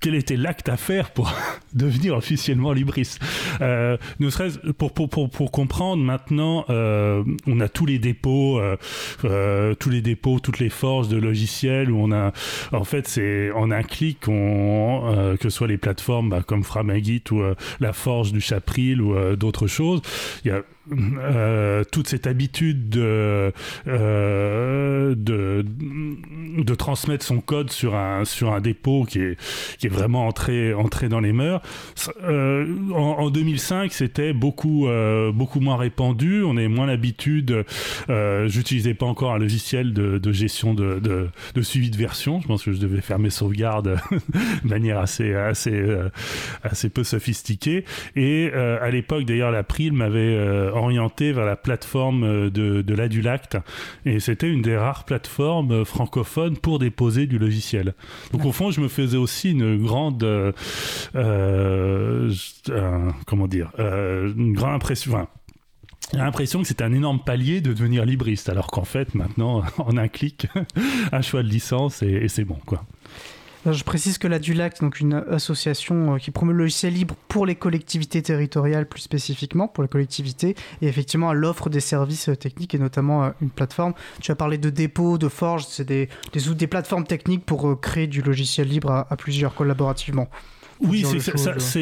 quel 0.00 0.14
était 0.14 0.36
l'acte 0.36 0.68
à 0.68 0.76
faire 0.76 1.10
pour 1.10 1.32
devenir 1.74 2.16
officiellement 2.16 2.72
libriste. 2.72 3.20
Euh, 3.60 3.96
Ne 4.18 4.30
serait-ce 4.30 4.58
pour, 4.72 4.92
pour, 4.92 5.08
pour, 5.08 5.30
pour, 5.30 5.52
comprendre 5.52 6.02
maintenant, 6.02 6.64
euh, 6.70 7.22
on 7.46 7.60
a 7.60 7.68
tous 7.68 7.86
les 7.86 7.98
dépôts, 7.98 8.58
euh, 8.58 8.76
euh 9.24 9.74
tous 9.74 9.90
les 9.90 10.00
dépôts, 10.00 10.40
toutes 10.40 10.58
les 10.58 10.70
forges 10.70 11.08
de 11.08 11.16
logiciels 11.16 11.90
où 11.90 11.98
on 12.02 12.12
a, 12.12 12.32
en 12.72 12.84
fait, 12.84 13.06
c'est 13.06 13.50
en 13.52 13.70
un 13.70 13.82
clic, 13.82 14.26
on, 14.28 15.02
euh, 15.06 15.36
que 15.36 15.44
ce 15.44 15.50
soit 15.50 15.68
les 15.68 15.78
plateformes 15.78 16.30
bah, 16.30 16.42
comme 16.44 16.64
Framagit 16.64 17.22
ou 17.30 17.40
euh, 17.40 17.54
la 17.80 17.92
forge 17.92 18.32
du 18.32 18.40
Chapril 18.40 19.00
ou 19.00 19.36
d'autres 19.36 19.66
choses, 19.66 20.00
il 20.44 20.48
y 20.48 20.50
a 20.50 20.62
euh, 20.92 21.84
toute 21.92 22.08
cette 22.08 22.26
habitude 22.26 22.88
de, 22.88 23.52
euh, 23.86 25.14
de, 25.14 25.64
de, 25.64 26.74
transmettre 26.74 27.24
son 27.24 27.40
code 27.40 27.70
sur 27.70 27.94
un, 27.94 28.24
sur 28.24 28.52
un 28.52 28.60
dépôt 28.60 29.04
qui 29.04 29.20
est, 29.20 29.36
qui 29.78 29.86
est 29.86 29.90
vraiment 29.90 30.26
entré, 30.26 30.72
entré 30.72 31.08
dans 31.08 31.20
les 31.20 31.32
mœurs. 31.32 31.60
Euh, 32.24 32.66
en, 32.92 33.30
2005, 33.30 33.92
c'était 33.92 34.32
beaucoup, 34.32 34.88
beaucoup 35.34 35.60
moins 35.60 35.76
répandu. 35.76 36.42
On 36.42 36.56
avait 36.56 36.68
moins 36.68 36.86
l'habitude. 36.86 37.64
J'utilisais 38.46 38.94
pas 38.94 39.06
encore 39.06 39.34
un 39.34 39.38
logiciel 39.38 39.92
de, 39.92 40.18
de 40.18 40.32
gestion 40.32 40.74
de, 40.74 40.98
de, 40.98 41.28
de, 41.54 41.62
suivi 41.62 41.90
de 41.90 41.96
version. 41.96 42.40
Je 42.40 42.46
pense 42.46 42.64
que 42.64 42.72
je 42.72 42.78
devais 42.80 43.02
faire 43.02 43.18
mes 43.18 43.30
sauvegardes 43.30 44.00
de 44.64 44.68
manière 44.68 44.98
assez, 44.98 45.34
assez, 45.34 45.84
assez 46.62 46.88
peu 46.88 47.04
sophistiquée. 47.04 47.84
Et 48.16 48.50
à 48.52 48.90
l'époque, 48.90 49.24
d'ailleurs, 49.24 49.50
la 49.50 49.62
Pril 49.62 49.92
m'avait 49.92 50.70
orienté 50.80 51.32
vers 51.32 51.44
la 51.44 51.56
plateforme 51.56 52.24
euh, 52.24 52.50
de, 52.50 52.82
de 52.82 52.94
l'Adulacte. 52.94 53.56
Et 54.04 54.20
c'était 54.20 54.48
une 54.48 54.62
des 54.62 54.76
rares 54.76 55.04
plateformes 55.04 55.72
euh, 55.72 55.84
francophones 55.84 56.56
pour 56.56 56.78
déposer 56.78 57.26
du 57.26 57.38
logiciel. 57.38 57.94
Donc 58.32 58.44
au 58.44 58.52
fond, 58.52 58.70
je 58.70 58.80
me 58.80 58.88
faisais 58.88 59.16
aussi 59.16 59.52
une 59.52 59.82
grande... 59.82 60.22
Euh, 61.14 62.32
comment 63.26 63.48
dire 63.48 63.72
Une 63.78 64.52
grande 64.52 64.74
impression... 64.74 65.26
l'impression 66.12 66.62
que 66.62 66.68
c'était 66.68 66.84
un 66.84 66.92
énorme 66.92 67.20
palier 67.20 67.60
de 67.60 67.72
devenir 67.72 68.04
libriste, 68.04 68.48
alors 68.48 68.68
qu'en 68.68 68.84
fait, 68.84 69.14
maintenant, 69.14 69.62
en 69.78 69.96
un 69.96 70.08
clic, 70.08 70.46
un 71.12 71.22
choix 71.22 71.42
de 71.42 71.48
licence 71.48 72.02
et, 72.02 72.10
et 72.10 72.28
c'est 72.28 72.44
bon, 72.44 72.58
quoi. 72.66 72.84
Je 73.66 73.84
précise 73.84 74.16
que 74.16 74.26
la 74.26 74.38
DULAC, 74.38 74.80
donc 74.80 75.00
une 75.00 75.22
association 75.30 76.14
euh, 76.14 76.18
qui 76.18 76.30
promeut 76.30 76.54
le 76.54 76.60
logiciel 76.60 76.94
libre 76.94 77.14
pour 77.28 77.44
les 77.44 77.56
collectivités 77.56 78.22
territoriales, 78.22 78.88
plus 78.88 79.02
spécifiquement 79.02 79.68
pour 79.68 79.82
les 79.82 79.88
collectivités, 79.88 80.56
et 80.80 80.86
effectivement 80.86 81.34
l'offre 81.34 81.68
des 81.68 81.80
services 81.80 82.30
euh, 82.30 82.36
techniques 82.36 82.74
et 82.74 82.78
notamment 82.78 83.24
euh, 83.24 83.30
une 83.42 83.50
plateforme. 83.50 83.92
Tu 84.22 84.32
as 84.32 84.34
parlé 84.34 84.56
de 84.56 84.70
dépôt, 84.70 85.18
de 85.18 85.28
forge, 85.28 85.66
c'est 85.66 85.84
des, 85.84 86.08
des, 86.32 86.54
des, 86.54 86.66
plateformes 86.66 87.04
techniques 87.04 87.44
pour 87.44 87.78
créer 87.82 88.06
du 88.06 88.22
logiciel 88.22 88.66
libre 88.66 89.06
à 89.10 89.16
plusieurs 89.16 89.54
collaborativement. 89.54 90.30
Oui, 90.80 91.04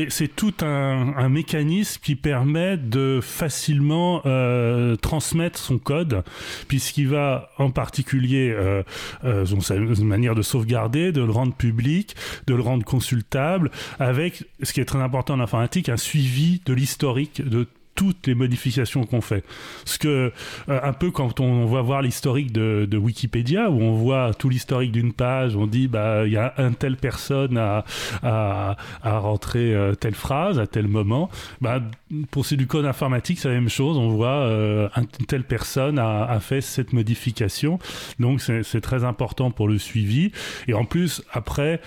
c'est 0.09 0.37
tout 0.37 0.55
un, 0.63 1.29
mécanisme 1.29 2.01
qui 2.03 2.17
permet 2.17 2.77
de 2.77 3.21
facilement 3.23 4.23
euh, 4.27 4.97
transmettre 4.97 5.59
son 5.59 5.79
code, 5.79 6.25
puisqu'il 6.69 7.09
va 7.09 7.51
en 7.59 7.71
particulier, 7.71 8.51
euh, 8.51 8.83
euh, 9.25 9.45
sa 9.61 9.77
manière 9.77 10.35
de 10.35 10.43
sauvegarder, 10.43 11.13
de 11.13 11.23
le 11.23 11.31
rendre 11.31 11.55
public, 11.55 12.17
de 12.47 12.55
le 12.55 12.63
rendre 12.63 12.85
consultable, 12.85 13.71
avec, 13.99 14.45
ce 14.63 14.73
qui 14.73 14.81
est 14.81 14.85
très 14.85 15.01
important 15.01 15.35
en 15.35 15.41
informatique, 15.41 15.89
un 15.89 15.97
suivi 15.97 16.61
de 16.65 16.73
l'historique 16.73 17.47
de 17.47 17.67
toutes 17.99 18.29
les 18.29 18.37
modifications 18.37 19.05
qu'on 19.05 19.21
fait. 19.21 19.45
Ce 19.85 19.99
que, 19.99 20.33
euh, 20.69 20.81
un 20.85 20.93
peu 20.93 21.11
quand 21.11 21.41
on, 21.41 21.67
va 21.67 21.83
voir 21.83 22.01
l'historique 22.01 22.53
de, 22.53 22.97
Wikipédia, 22.97 23.71
où 23.71 23.83
on 23.83 23.95
voit 23.95 24.35
tout 24.35 24.49
l'historique 24.49 24.93
d'une 24.93 25.13
page, 25.13 25.57
on 25.57 25.67
dit, 25.67 25.89
bah, 25.89 26.25
il 26.25 26.33
y 26.33 26.37
a 26.37 26.55
un 26.59 26.71
telle 26.73 26.97
personne 26.97 27.59
à, 27.59 27.85
à, 28.23 28.77
à 29.03 29.19
rentrer 29.19 29.75
euh, 29.75 29.97
telle 29.97 30.15
phrase 30.15 30.61
à 30.61 30.69
tel 30.69 30.87
moment. 30.87 31.29
Bah, 31.61 31.83
pour 32.31 32.47
c'est 32.47 32.57
du 32.57 32.69
code 32.69 32.87
informatique, 32.87 33.41
c'est 33.41 33.49
la 33.49 33.55
même 33.55 33.69
chose. 33.69 33.97
On 33.99 34.11
voit 34.11 34.29
euh, 34.29 34.89
une 34.97 35.27
telle 35.27 35.45
personne 35.45 35.99
a, 35.99 36.23
a, 36.23 36.39
fait 36.39 36.61
cette 36.61 36.93
modification. 36.93 37.81
Donc, 38.21 38.41
c'est 38.41 38.81
très 38.81 39.03
important 39.03 39.51
pour 39.51 39.67
le 39.67 39.77
suivi. 39.79 40.31
Et 40.69 40.75
en 40.75 40.85
plus, 40.85 41.21
après, 41.33 41.81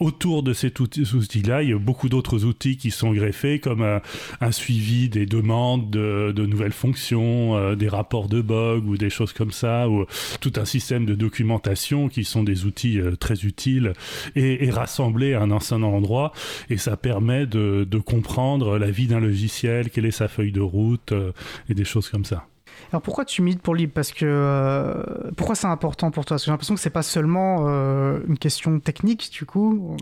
autour 0.00 0.42
de 0.42 0.54
cet 0.54 0.80
outil-là, 0.80 1.62
il 1.62 1.70
y 1.70 1.72
a 1.72 1.78
beaucoup 1.78 2.08
d'autres 2.08 2.44
outils 2.44 2.78
qui 2.78 2.90
sont 2.90 3.12
greffés, 3.12 3.60
comme 3.60 3.82
un, 3.82 4.00
un 4.40 4.50
suivi 4.50 5.08
des 5.08 5.26
demandes 5.26 5.90
de, 5.90 6.46
nouvelles 6.46 6.72
fonctions, 6.72 7.56
euh, 7.56 7.74
des 7.76 7.88
rapports 7.88 8.28
de 8.28 8.40
bugs 8.40 8.82
ou 8.86 8.96
des 8.96 9.10
choses 9.10 9.32
comme 9.32 9.52
ça, 9.52 9.88
ou 9.88 10.06
tout 10.40 10.52
un 10.56 10.64
système 10.64 11.04
de 11.04 11.14
documentation 11.14 12.08
qui 12.08 12.24
sont 12.24 12.42
des 12.42 12.64
outils 12.64 12.98
euh, 12.98 13.14
très 13.14 13.44
utiles 13.44 13.92
et, 14.34 14.70
rassemblés 14.70 15.34
à 15.34 15.42
un 15.42 15.50
ancien 15.50 15.82
endroit. 15.82 16.32
Et 16.70 16.78
ça 16.78 16.96
permet 16.96 17.46
de, 17.46 17.86
comprendre 18.06 18.78
la 18.78 18.90
vie 18.90 19.06
d'un 19.06 19.20
logiciel, 19.20 19.90
quelle 19.90 20.06
est 20.06 20.10
sa 20.10 20.26
feuille 20.26 20.52
de 20.52 20.60
route 20.60 21.12
euh, 21.12 21.32
et 21.68 21.74
des 21.74 21.84
choses 21.84 22.08
comme 22.08 22.24
ça. 22.24 22.49
Alors 22.92 23.02
pourquoi 23.02 23.24
tu 23.24 23.42
milites 23.42 23.62
pour 23.62 23.74
Libre 23.74 23.92
Parce 23.94 24.12
que 24.12 24.24
euh, 24.26 25.30
pourquoi 25.36 25.54
c'est 25.54 25.66
important 25.66 26.10
pour 26.10 26.24
toi? 26.24 26.34
Parce 26.34 26.42
que 26.42 26.46
j'ai 26.46 26.50
l'impression 26.50 26.74
que 26.74 26.80
c'est 26.80 26.90
pas 26.90 27.02
seulement 27.02 27.66
euh, 27.68 28.20
une 28.28 28.38
question 28.38 28.80
technique 28.80 29.30
du 29.32 29.44
coup. 29.44 29.96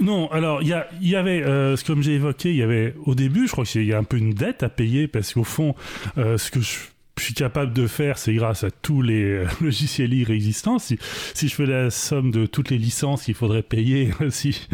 Non, 0.00 0.30
alors 0.30 0.62
il 0.62 0.68
y, 0.68 1.08
y, 1.08 1.16
avait, 1.16 1.42
euh, 1.44 1.76
comme 1.86 2.02
j'ai 2.02 2.14
évoqué, 2.14 2.50
il 2.50 2.56
y 2.56 2.62
avait 2.62 2.94
au 3.04 3.14
début, 3.14 3.46
je 3.46 3.52
crois 3.52 3.64
qu'il 3.64 3.84
y 3.84 3.92
a 3.92 3.98
un 3.98 4.04
peu 4.04 4.16
une 4.16 4.32
dette 4.32 4.62
à 4.62 4.68
payer 4.68 5.08
parce 5.08 5.34
qu'au 5.34 5.44
fond, 5.44 5.74
ce 6.16 6.50
que 6.50 6.60
je 6.60 6.78
je 7.18 7.24
suis 7.24 7.34
capable 7.34 7.72
de 7.72 7.86
faire, 7.86 8.16
c'est 8.16 8.32
grâce 8.34 8.64
à 8.64 8.70
tous 8.70 9.02
les 9.02 9.22
euh, 9.22 9.46
logiciels 9.60 10.10
libre 10.10 10.30
existants. 10.30 10.78
Si, 10.78 10.98
si, 11.34 11.48
je 11.48 11.54
fais 11.54 11.66
la 11.66 11.90
somme 11.90 12.30
de 12.30 12.46
toutes 12.46 12.70
les 12.70 12.78
licences 12.78 13.24
qu'il 13.24 13.34
faudrait 13.34 13.62
payer 13.62 14.10
si, 14.30 14.66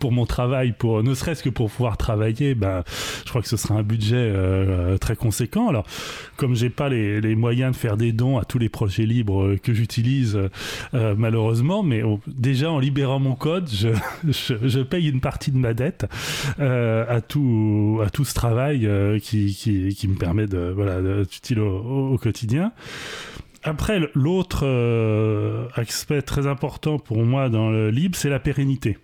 pour 0.00 0.12
mon 0.12 0.26
travail, 0.26 0.74
pour, 0.76 1.02
ne 1.02 1.14
serait-ce 1.14 1.42
que 1.42 1.50
pour 1.50 1.70
pouvoir 1.70 1.96
travailler, 1.96 2.54
ben, 2.54 2.82
je 3.24 3.30
crois 3.30 3.42
que 3.42 3.48
ce 3.48 3.56
sera 3.56 3.76
un 3.76 3.82
budget 3.82 4.16
euh, 4.16 4.98
très 4.98 5.14
conséquent. 5.14 5.68
Alors, 5.68 5.86
comme 6.36 6.56
j'ai 6.56 6.70
pas 6.70 6.88
les, 6.88 7.20
les, 7.20 7.36
moyens 7.36 7.72
de 7.72 7.76
faire 7.76 7.96
des 7.96 8.12
dons 8.12 8.38
à 8.38 8.44
tous 8.44 8.58
les 8.58 8.68
projets 8.68 9.06
libres 9.06 9.56
que 9.62 9.72
j'utilise, 9.72 10.38
euh, 10.94 11.14
malheureusement, 11.16 11.82
mais 11.82 12.02
déjà 12.26 12.70
en 12.70 12.78
libérant 12.80 13.20
mon 13.20 13.34
code, 13.34 13.68
je, 13.72 13.88
je, 14.24 14.54
je, 14.62 14.80
paye 14.80 15.08
une 15.08 15.20
partie 15.20 15.52
de 15.52 15.58
ma 15.58 15.74
dette 15.74 16.06
à, 16.58 17.20
tout, 17.20 18.00
à 18.04 18.10
tout 18.10 18.24
ce 18.24 18.34
travail 18.34 18.88
qui, 19.22 19.54
qui, 19.54 19.94
qui, 19.94 20.08
me 20.08 20.16
permet 20.16 20.46
de, 20.46 20.72
voilà, 20.74 21.00
d'utiliser 21.24 21.54
au, 21.84 22.18
quotidien. 22.18 22.72
Après, 23.62 24.00
l'autre 24.14 24.66
euh, 24.66 25.68
aspect 25.74 26.22
très 26.22 26.46
important 26.46 26.98
pour 26.98 27.24
moi 27.24 27.48
dans 27.48 27.70
le 27.70 27.90
libre, 27.90 28.16
c'est 28.16 28.28
la 28.28 28.38
pérennité. 28.38 28.98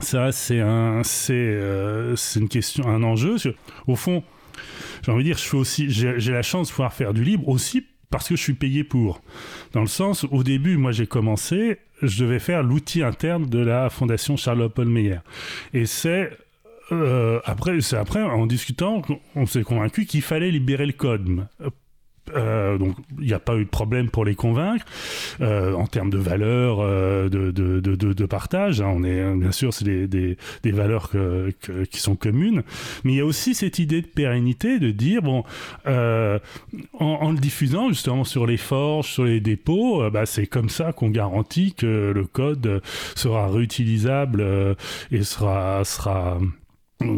Ça, 0.00 0.32
c'est 0.32 0.60
un, 0.60 1.02
c'est, 1.02 1.32
euh, 1.32 2.14
une 2.36 2.48
question, 2.48 2.86
un 2.86 3.02
enjeu. 3.02 3.36
Au 3.86 3.96
fond, 3.96 4.22
j'ai 5.02 5.12
envie 5.12 5.24
de 5.24 5.28
dire, 5.28 5.38
je 5.38 5.56
aussi, 5.56 5.90
j'ai, 5.90 6.32
la 6.32 6.42
chance 6.42 6.68
de 6.68 6.72
pouvoir 6.72 6.92
faire 6.92 7.14
du 7.14 7.24
libre 7.24 7.48
aussi 7.48 7.86
parce 8.10 8.28
que 8.28 8.36
je 8.36 8.42
suis 8.42 8.54
payé 8.54 8.84
pour. 8.84 9.22
Dans 9.72 9.80
le 9.80 9.86
sens, 9.86 10.24
au 10.30 10.42
début, 10.42 10.76
moi, 10.76 10.92
j'ai 10.92 11.06
commencé, 11.06 11.78
je 12.02 12.22
devais 12.22 12.38
faire 12.38 12.62
l'outil 12.62 13.02
interne 13.02 13.46
de 13.46 13.58
la 13.58 13.88
fondation 13.88 14.36
Charlotte 14.36 14.72
Paul 14.72 14.88
Meyer. 14.88 15.20
Et 15.72 15.86
c'est 15.86 16.30
euh, 16.92 17.40
après, 17.44 17.80
c'est 17.80 17.96
après, 17.96 18.22
en 18.22 18.46
discutant, 18.46 19.02
on 19.34 19.46
s'est 19.46 19.62
convaincu 19.62 20.06
qu'il 20.06 20.22
fallait 20.22 20.50
libérer 20.50 20.86
le 20.86 20.92
code 20.92 21.46
euh, 22.34 22.78
donc 22.78 22.96
il 23.18 23.26
n'y 23.26 23.32
a 23.32 23.38
pas 23.38 23.56
eu 23.56 23.64
de 23.64 23.70
problème 23.70 24.10
pour 24.10 24.24
les 24.24 24.34
convaincre 24.34 24.84
euh, 25.40 25.72
en 25.74 25.86
termes 25.86 26.10
de 26.10 26.18
valeurs 26.18 26.78
euh, 26.80 27.28
de, 27.28 27.50
de, 27.50 27.80
de, 27.80 27.94
de, 27.94 28.26
partage. 28.26 28.80
Hein. 28.80 28.92
on 28.94 29.04
est 29.04 29.34
bien 29.36 29.52
sûr 29.52 29.72
c'est 29.72 29.84
des, 29.84 30.06
des, 30.08 30.36
des, 30.62 30.72
valeurs 30.72 31.10
que, 31.10 31.52
qui 31.90 32.00
sont 32.00 32.16
communes, 32.16 32.62
mais 33.04 33.12
il 33.12 33.16
y 33.16 33.20
a 33.20 33.24
aussi 33.24 33.54
cette 33.54 33.78
idée 33.78 34.02
de 34.02 34.06
pérennité, 34.06 34.78
de 34.78 34.90
dire 34.90 35.22
bon 35.22 35.44
en, 35.86 36.38
en, 36.98 37.30
le 37.30 37.38
diffusant 37.38 37.88
justement 37.88 38.24
sur 38.24 38.46
les 38.46 38.56
forges, 38.56 39.12
sur 39.12 39.24
les 39.24 39.40
dépôts, 39.40 40.08
bah, 40.10 40.26
c'est 40.26 40.46
comme 40.46 40.68
ça 40.68 40.92
qu'on 40.92 41.10
garantit 41.10 41.74
que 41.74 42.12
le 42.14 42.24
code 42.24 42.82
sera 43.14 43.48
réutilisable 43.48 44.44
et 45.10 45.22
sera 45.22 45.84
sera 45.84 46.38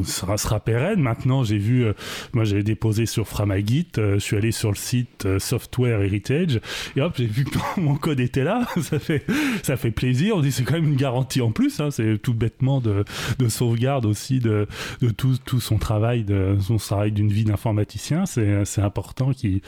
sera, 0.04 0.36
sera 0.36 0.60
pérenne. 0.60 1.00
Maintenant, 1.00 1.44
j'ai 1.44 1.58
vu, 1.58 1.84
euh, 1.84 1.92
moi 2.32 2.44
j'avais 2.44 2.62
déposé 2.62 3.06
sur 3.06 3.28
Framagit, 3.28 3.86
euh, 3.98 4.14
je 4.14 4.18
suis 4.18 4.36
allé 4.36 4.50
sur 4.50 4.70
le 4.70 4.76
site 4.76 5.26
euh, 5.26 5.38
Software 5.38 6.02
Heritage, 6.02 6.60
et 6.96 7.00
hop, 7.00 7.14
j'ai 7.16 7.26
vu 7.26 7.44
que 7.44 7.58
mon 7.80 7.94
code 7.94 8.20
était 8.20 8.44
là, 8.44 8.66
ça 8.80 8.98
fait, 8.98 9.24
ça 9.62 9.76
fait 9.76 9.90
plaisir, 9.90 10.36
on 10.36 10.40
dit 10.40 10.52
c'est 10.52 10.64
quand 10.64 10.74
même 10.74 10.88
une 10.88 10.96
garantie 10.96 11.40
en 11.40 11.52
plus, 11.52 11.80
hein, 11.80 11.90
c'est 11.90 12.18
tout 12.18 12.34
bêtement 12.34 12.80
de, 12.80 13.04
de, 13.38 13.48
sauvegarde 13.48 14.04
aussi 14.04 14.40
de, 14.40 14.66
de 15.00 15.10
tout, 15.10 15.36
tout, 15.44 15.60
son 15.60 15.78
travail, 15.78 16.24
de 16.24 16.56
son 16.60 16.76
travail 16.76 17.12
d'une 17.12 17.30
vie 17.30 17.44
d'informaticien, 17.44 18.26
c'est 18.26 18.82
important 18.82 19.32
qu'il 19.32 19.62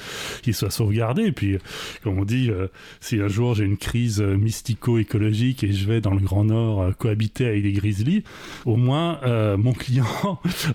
soit 0.53 0.71
sauvegardé, 0.71 1.25
et 1.25 1.33
puis, 1.33 1.59
comme 2.03 2.19
on 2.19 2.25
dit, 2.25 2.51
si 3.01 3.21
un 3.21 3.29
jour 3.29 3.55
j'ai 3.55 3.65
une 3.65 3.77
crise 3.77 4.21
mystico-écologique 4.21 5.65
et 5.65 5.73
je 5.73 5.87
vais 5.87 6.01
dans 6.01 6.15
le 6.15 6.21
Grand 6.21 6.45
Nord 6.45 6.97
cohabiter 6.99 7.47
avec 7.47 7.63
des 7.63 7.73
grizzlies, 7.73 8.25
au 8.65 8.77
moins 8.77 9.21
mon 9.57 9.73
client 9.73 10.00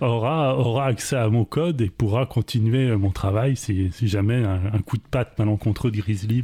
aura, 0.02 0.58
aura 0.58 0.86
accès 0.86 1.16
à 1.16 1.30
mon 1.30 1.46
code 1.46 1.82
et 1.82 1.90
pourra 1.90 2.26
continuer 2.26 2.96
mon 2.96 3.12
travail 3.12 3.56
si, 3.56 3.90
si 3.92 4.08
jamais 4.08 4.44
un, 4.44 4.80
coup 4.80 4.98
de 4.98 5.04
patte 5.10 5.38
malencontreux 5.40 5.92
de 5.92 5.98
Grizzly 5.98 6.44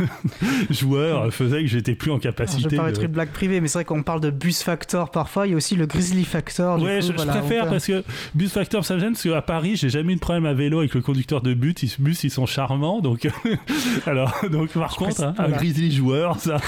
joueur 0.70 1.32
faisait 1.32 1.62
que 1.62 1.68
j'étais 1.68 1.94
plus 1.94 2.10
en 2.10 2.18
capacité. 2.18 2.62
je 2.62 2.68
vais 2.68 2.76
pas 2.76 2.92
de... 2.92 3.00
une 3.00 3.06
blague 3.08 3.30
privée, 3.30 3.60
mais 3.60 3.68
c'est 3.68 3.78
vrai 3.78 3.84
qu'on 3.84 4.02
parle 4.02 4.20
de 4.20 4.30
bus 4.30 4.62
factor 4.62 5.10
parfois, 5.10 5.46
il 5.46 5.50
y 5.50 5.54
a 5.54 5.56
aussi 5.56 5.76
le 5.76 5.86
Grizzly 5.86 6.24
factor. 6.24 6.80
Ouais, 6.80 7.00
je, 7.00 7.12
préfère 7.12 7.68
parce 7.68 7.86
que 7.86 8.04
bus 8.34 8.52
factor 8.52 8.84
ça 8.84 8.94
me 8.94 9.00
gêne 9.00 9.12
parce 9.12 9.22
qu'à 9.22 9.42
Paris 9.42 9.76
j'ai 9.76 9.88
jamais 9.88 10.12
eu 10.12 10.16
de 10.16 10.20
problème 10.20 10.46
à 10.46 10.54
vélo 10.54 10.80
avec 10.80 10.94
le 10.94 11.00
conducteur 11.00 11.40
de 11.40 11.54
bus, 11.54 11.74
ils, 11.82 11.92
bus 11.98 12.24
ils 12.24 12.30
sont 12.30 12.46
charmants 12.46 13.00
donc 13.00 13.28
alors 14.06 14.34
donc 14.50 14.70
par 14.70 14.96
contre 14.96 15.22
hein, 15.22 15.34
un 15.38 15.50
Grizzly 15.50 15.92
joueur 15.92 16.38
ça. 16.38 16.58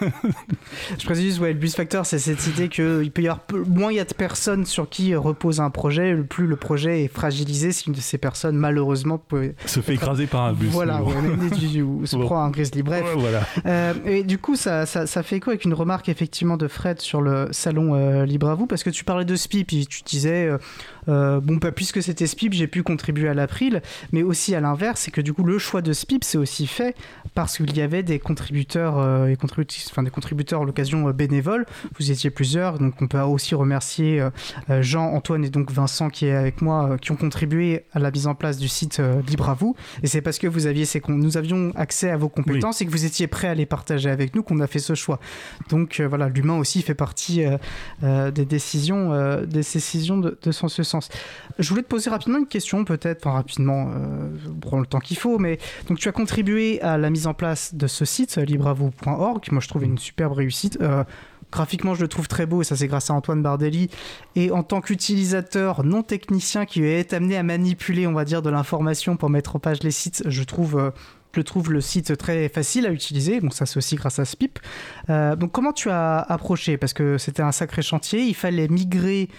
je 0.98 1.04
précise 1.04 1.40
ouais 1.40 1.52
le 1.52 1.58
bus 1.58 1.74
factor 1.74 2.06
c'est 2.06 2.18
cette 2.18 2.46
idée 2.46 2.68
qu'il 2.68 3.10
peut 3.10 3.22
y 3.22 3.28
avoir 3.28 3.44
moins 3.66 3.92
il 3.92 3.96
y 3.96 4.00
a 4.00 4.04
de 4.04 4.14
personnes 4.14 4.66
sur 4.72 4.88
qui 4.88 5.14
repose 5.14 5.60
un 5.60 5.70
projet, 5.70 6.12
le 6.12 6.24
plus 6.24 6.46
le 6.46 6.56
projet 6.56 7.04
est 7.04 7.08
fragilisé 7.08 7.72
si 7.72 7.88
une 7.88 7.94
de 7.94 8.00
ces 8.00 8.18
personnes 8.18 8.56
malheureusement 8.56 9.18
peut 9.18 9.52
se 9.66 9.80
fait 9.80 9.94
écraser 9.94 10.26
par 10.26 10.42
un 10.42 10.52
bus. 10.52 10.70
Voilà, 10.70 11.02
ou 11.02 12.06
se 12.06 12.16
prend 12.16 12.42
un 12.42 12.50
grizzly. 12.50 12.82
Bref. 12.82 13.04
voilà. 13.16 13.42
Euh, 13.66 13.92
et 14.04 14.22
du 14.24 14.38
coup, 14.38 14.56
ça, 14.56 14.86
ça, 14.86 15.06
ça, 15.06 15.22
fait 15.22 15.36
écho 15.36 15.50
avec 15.50 15.64
une 15.64 15.74
remarque 15.74 16.08
effectivement 16.08 16.56
de 16.56 16.68
Fred 16.68 17.00
sur 17.00 17.20
le 17.20 17.48
salon 17.52 17.94
euh, 17.94 18.24
Libre 18.24 18.48
à 18.48 18.54
vous, 18.54 18.66
parce 18.66 18.82
que 18.82 18.90
tu 18.90 19.04
parlais 19.04 19.24
de 19.24 19.36
SPI, 19.36 19.64
puis 19.64 19.86
tu 19.86 20.02
disais, 20.02 20.50
euh, 21.08 21.40
bon, 21.40 21.56
bah, 21.56 21.72
puisque 21.72 22.02
c'était 22.02 22.26
SPIP, 22.26 22.52
j'ai 22.52 22.66
pu 22.66 22.82
contribuer 22.82 23.28
à 23.28 23.34
l'April, 23.34 23.82
mais 24.12 24.22
aussi 24.22 24.54
à 24.54 24.60
l'inverse, 24.60 25.00
c'est 25.00 25.10
que 25.10 25.20
du 25.20 25.32
coup, 25.32 25.44
le 25.44 25.58
choix 25.58 25.82
de 25.82 25.92
SPIP, 25.92 26.24
c'est 26.24 26.38
aussi 26.38 26.66
fait 26.66 26.94
parce 27.34 27.56
qu'il 27.56 27.76
y 27.76 27.80
avait 27.80 28.02
des 28.02 28.18
contributeurs 28.18 29.26
et 29.26 29.36
enfin 29.90 30.02
des 30.02 30.10
contributeurs 30.10 30.62
à 30.62 30.64
l'occasion 30.64 31.10
bénévoles. 31.10 31.66
Vous 31.98 32.10
étiez 32.10 32.30
plusieurs, 32.30 32.78
donc 32.78 33.00
on 33.00 33.06
peut 33.06 33.20
aussi 33.20 33.54
remercier 33.54 34.22
euh, 34.70 34.82
Jean, 34.82 35.12
Antoine 35.12 35.44
et 35.44 35.50
donc 35.50 35.70
Vincent 35.70 36.10
qui 36.10 36.26
est 36.26 36.34
avec 36.34 36.62
moi, 36.62 36.90
euh, 36.90 36.96
qui 36.96 37.12
ont 37.12 37.16
contribué 37.16 37.84
à 37.92 37.98
la 37.98 38.10
mise 38.10 38.26
en 38.26 38.34
place 38.34 38.58
du 38.58 38.68
site 38.68 39.00
euh, 39.00 39.20
Libre 39.26 39.48
à 39.48 39.54
vous. 39.54 39.76
Et 40.02 40.06
c'est 40.06 40.22
parce 40.22 40.38
que 40.38 40.46
vous 40.46 40.66
aviez 40.66 40.84
ces 40.84 41.02
nous 41.08 41.36
avions 41.36 41.72
accès 41.74 42.10
à 42.10 42.16
vos 42.16 42.28
compétences 42.28 42.80
et 42.80 42.86
que 42.86 42.90
vous 42.90 43.04
étiez 43.04 43.26
prêt 43.26 43.48
à 43.48 43.54
les 43.54 43.66
partager 43.66 44.08
avec 44.08 44.34
nous 44.34 44.42
qu'on 44.42 44.60
a 44.60 44.66
fait 44.66 44.78
ce 44.78 44.94
choix. 44.94 45.18
Donc 45.68 46.00
voilà, 46.00 46.28
l'humain 46.28 46.56
aussi 46.56 46.80
fait 46.80 46.94
partie 46.94 47.44
des 48.02 48.44
décisions, 48.44 49.42
des 49.42 49.46
décisions 49.46 50.16
de, 50.16 50.38
ce 50.50 50.82
sens. 50.82 50.91
Je 51.58 51.68
voulais 51.68 51.82
te 51.82 51.88
poser 51.88 52.10
rapidement 52.10 52.38
une 52.38 52.46
question, 52.46 52.84
peut-être, 52.84 53.26
enfin 53.26 53.36
rapidement, 53.36 53.90
on 54.48 54.58
prend 54.58 54.80
le 54.80 54.86
temps 54.86 55.00
qu'il 55.00 55.16
faut, 55.16 55.38
mais 55.38 55.58
donc 55.88 55.98
tu 55.98 56.08
as 56.08 56.12
contribué 56.12 56.80
à 56.82 56.98
la 56.98 57.10
mise 57.10 57.26
en 57.26 57.34
place 57.34 57.74
de 57.74 57.86
ce 57.86 58.04
site 58.04 58.36
libreavou.org, 58.36 59.48
moi 59.50 59.60
je 59.60 59.68
trouve 59.68 59.84
une 59.84 59.98
superbe 59.98 60.32
réussite. 60.32 60.78
Graphiquement, 61.52 61.94
je 61.94 62.00
le 62.00 62.08
trouve 62.08 62.28
très 62.28 62.46
beau 62.46 62.62
et 62.62 62.64
ça, 62.64 62.76
c'est 62.76 62.86
grâce 62.86 63.10
à 63.10 63.14
Antoine 63.14 63.42
Bardelli. 63.42 63.90
Et 64.36 64.50
en 64.50 64.62
tant 64.62 64.80
qu'utilisateur 64.80 65.84
non 65.84 66.02
technicien 66.02 66.64
qui 66.64 66.82
est 66.82 67.12
amené 67.12 67.36
à 67.36 67.42
manipuler, 67.42 68.06
on 68.06 68.14
va 68.14 68.24
dire, 68.24 68.40
de 68.40 68.48
l'information 68.48 69.18
pour 69.18 69.28
mettre 69.28 69.54
en 69.54 69.58
page 69.58 69.82
les 69.82 69.90
sites, 69.90 70.24
je 70.26 70.42
trouve. 70.42 70.78
Euh, 70.78 70.90
je 71.34 71.40
trouve 71.40 71.72
le 71.72 71.80
site 71.80 72.18
très 72.18 72.50
facile 72.50 72.84
à 72.84 72.90
utiliser, 72.90 73.40
donc 73.40 73.54
ça 73.54 73.64
c'est 73.64 73.78
aussi 73.78 73.96
grâce 73.96 74.18
à 74.18 74.26
Spip. 74.26 74.58
Euh, 75.08 75.34
donc 75.34 75.50
comment 75.50 75.72
tu 75.72 75.88
as 75.88 76.18
approché? 76.18 76.76
Parce 76.76 76.92
que 76.92 77.16
c'était 77.16 77.40
un 77.40 77.52
sacré 77.52 77.80
chantier, 77.80 78.20
il 78.20 78.34
fallait 78.34 78.68
migrer 78.68 79.30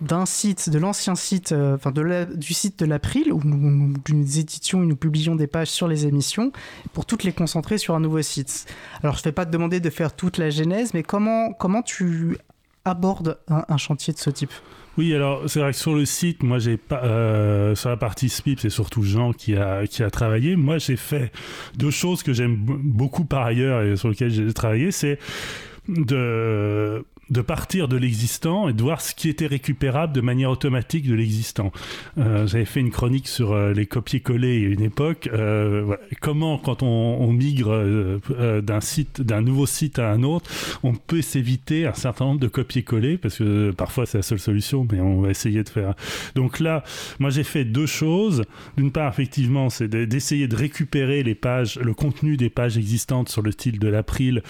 d'un 0.00 0.26
site, 0.26 0.70
de 0.70 0.78
l'ancien 0.78 1.14
site, 1.14 1.52
euh, 1.52 1.74
enfin 1.74 1.90
de 1.90 2.36
du 2.36 2.54
site 2.54 2.78
de 2.78 2.86
l'April, 2.86 3.32
où 3.32 3.40
nous, 3.44 3.92
nous, 4.08 4.38
éditions 4.38 4.82
et 4.82 4.86
nous 4.86 4.96
publions 4.96 5.34
des 5.34 5.46
pages 5.46 5.70
sur 5.70 5.88
les 5.88 6.06
émissions, 6.06 6.52
pour 6.92 7.04
toutes 7.04 7.24
les 7.24 7.32
concentrer 7.32 7.78
sur 7.78 7.94
un 7.94 8.00
nouveau 8.00 8.22
site. 8.22 8.66
Alors 9.02 9.16
je 9.16 9.20
ne 9.20 9.24
vais 9.24 9.32
pas 9.32 9.46
te 9.46 9.50
demander 9.50 9.80
de 9.80 9.90
faire 9.90 10.14
toute 10.14 10.38
la 10.38 10.50
genèse, 10.50 10.94
mais 10.94 11.02
comment, 11.02 11.52
comment 11.52 11.82
tu 11.82 12.38
abordes 12.84 13.38
un, 13.48 13.76
chantier 13.76 14.12
de 14.12 14.18
ce 14.18 14.30
type? 14.30 14.52
Oui, 14.96 15.14
alors 15.14 15.42
c'est 15.48 15.60
vrai 15.60 15.72
que 15.72 15.78
sur 15.78 15.94
le 15.94 16.04
site, 16.04 16.42
moi 16.42 16.58
j'ai 16.58 16.76
pas 16.76 17.04
euh, 17.04 17.74
sur 17.74 17.88
la 17.88 17.96
partie 17.96 18.28
SPIP, 18.28 18.60
c'est 18.60 18.70
surtout 18.70 19.02
Jean 19.02 19.32
qui 19.32 19.56
a 19.56 19.86
qui 19.86 20.02
a 20.02 20.10
travaillé. 20.10 20.56
Moi, 20.56 20.78
j'ai 20.78 20.96
fait 20.96 21.30
deux 21.76 21.90
choses 21.90 22.24
que 22.24 22.32
j'aime 22.32 22.56
beaucoup 22.56 23.24
par 23.24 23.44
ailleurs 23.44 23.82
et 23.82 23.96
sur 23.96 24.08
lesquelles 24.08 24.30
j'ai 24.30 24.52
travaillé, 24.52 24.90
c'est 24.90 25.18
de 25.88 27.04
de 27.30 27.40
partir 27.40 27.88
de 27.88 27.96
l'existant 27.96 28.68
et 28.68 28.72
de 28.72 28.82
voir 28.82 29.00
ce 29.00 29.14
qui 29.14 29.28
était 29.28 29.46
récupérable 29.46 30.12
de 30.12 30.20
manière 30.20 30.50
automatique 30.50 31.08
de 31.08 31.14
l'existant. 31.14 31.72
Euh, 32.18 32.46
J'avais 32.46 32.64
fait 32.64 32.80
une 32.80 32.90
chronique 32.90 33.28
sur 33.28 33.52
euh, 33.52 33.72
les 33.72 33.86
copier-coller 33.86 34.66
à 34.66 34.68
une 34.68 34.82
époque. 34.82 35.28
Euh, 35.32 35.96
comment, 36.20 36.58
quand 36.58 36.82
on, 36.82 36.86
on 36.86 37.32
migre 37.32 37.70
euh, 37.70 38.60
d'un 38.60 38.80
site, 38.80 39.20
d'un 39.20 39.42
nouveau 39.42 39.66
site 39.66 39.98
à 39.98 40.10
un 40.10 40.22
autre, 40.22 40.50
on 40.82 40.94
peut 40.94 41.22
s'éviter 41.22 41.86
un 41.86 41.94
certain 41.94 42.26
nombre 42.26 42.40
de 42.40 42.48
copier-coller 42.48 43.18
parce 43.18 43.38
que 43.38 43.70
parfois 43.72 44.06
c'est 44.06 44.18
la 44.18 44.22
seule 44.22 44.38
solution, 44.38 44.86
mais 44.90 45.00
on 45.00 45.20
va 45.20 45.30
essayer 45.30 45.62
de 45.62 45.68
faire. 45.68 45.94
Donc 46.34 46.60
là, 46.60 46.84
moi 47.18 47.30
j'ai 47.30 47.44
fait 47.44 47.64
deux 47.64 47.86
choses. 47.86 48.44
D'une 48.76 48.92
part, 48.92 49.12
effectivement, 49.12 49.70
c'est 49.70 49.88
d'essayer 49.88 50.48
de 50.48 50.56
récupérer 50.56 51.22
les 51.22 51.34
pages, 51.34 51.78
le 51.78 51.94
contenu 51.94 52.36
des 52.36 52.50
pages 52.50 52.78
existantes 52.78 53.28
sur 53.28 53.42
le 53.42 53.50
style 53.50 53.78
de 53.78 53.88
l'April 53.88 54.42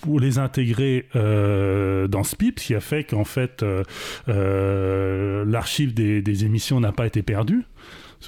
pour, 0.00 0.20
les 0.20 0.38
intégrer 0.38 1.06
euh, 1.16 2.06
dans 2.06 2.22
SPIP, 2.22 2.60
ce 2.60 2.66
qui 2.66 2.74
a 2.74 2.80
fait 2.80 3.04
qu'en 3.04 3.24
fait 3.24 3.62
euh, 3.62 3.82
euh, 4.28 5.44
l'archive 5.44 5.92
des, 5.92 6.44
émissions 6.44 6.78
n'a 6.80 6.92
pas 6.92 7.06
été 7.06 7.22
perdue. 7.22 7.64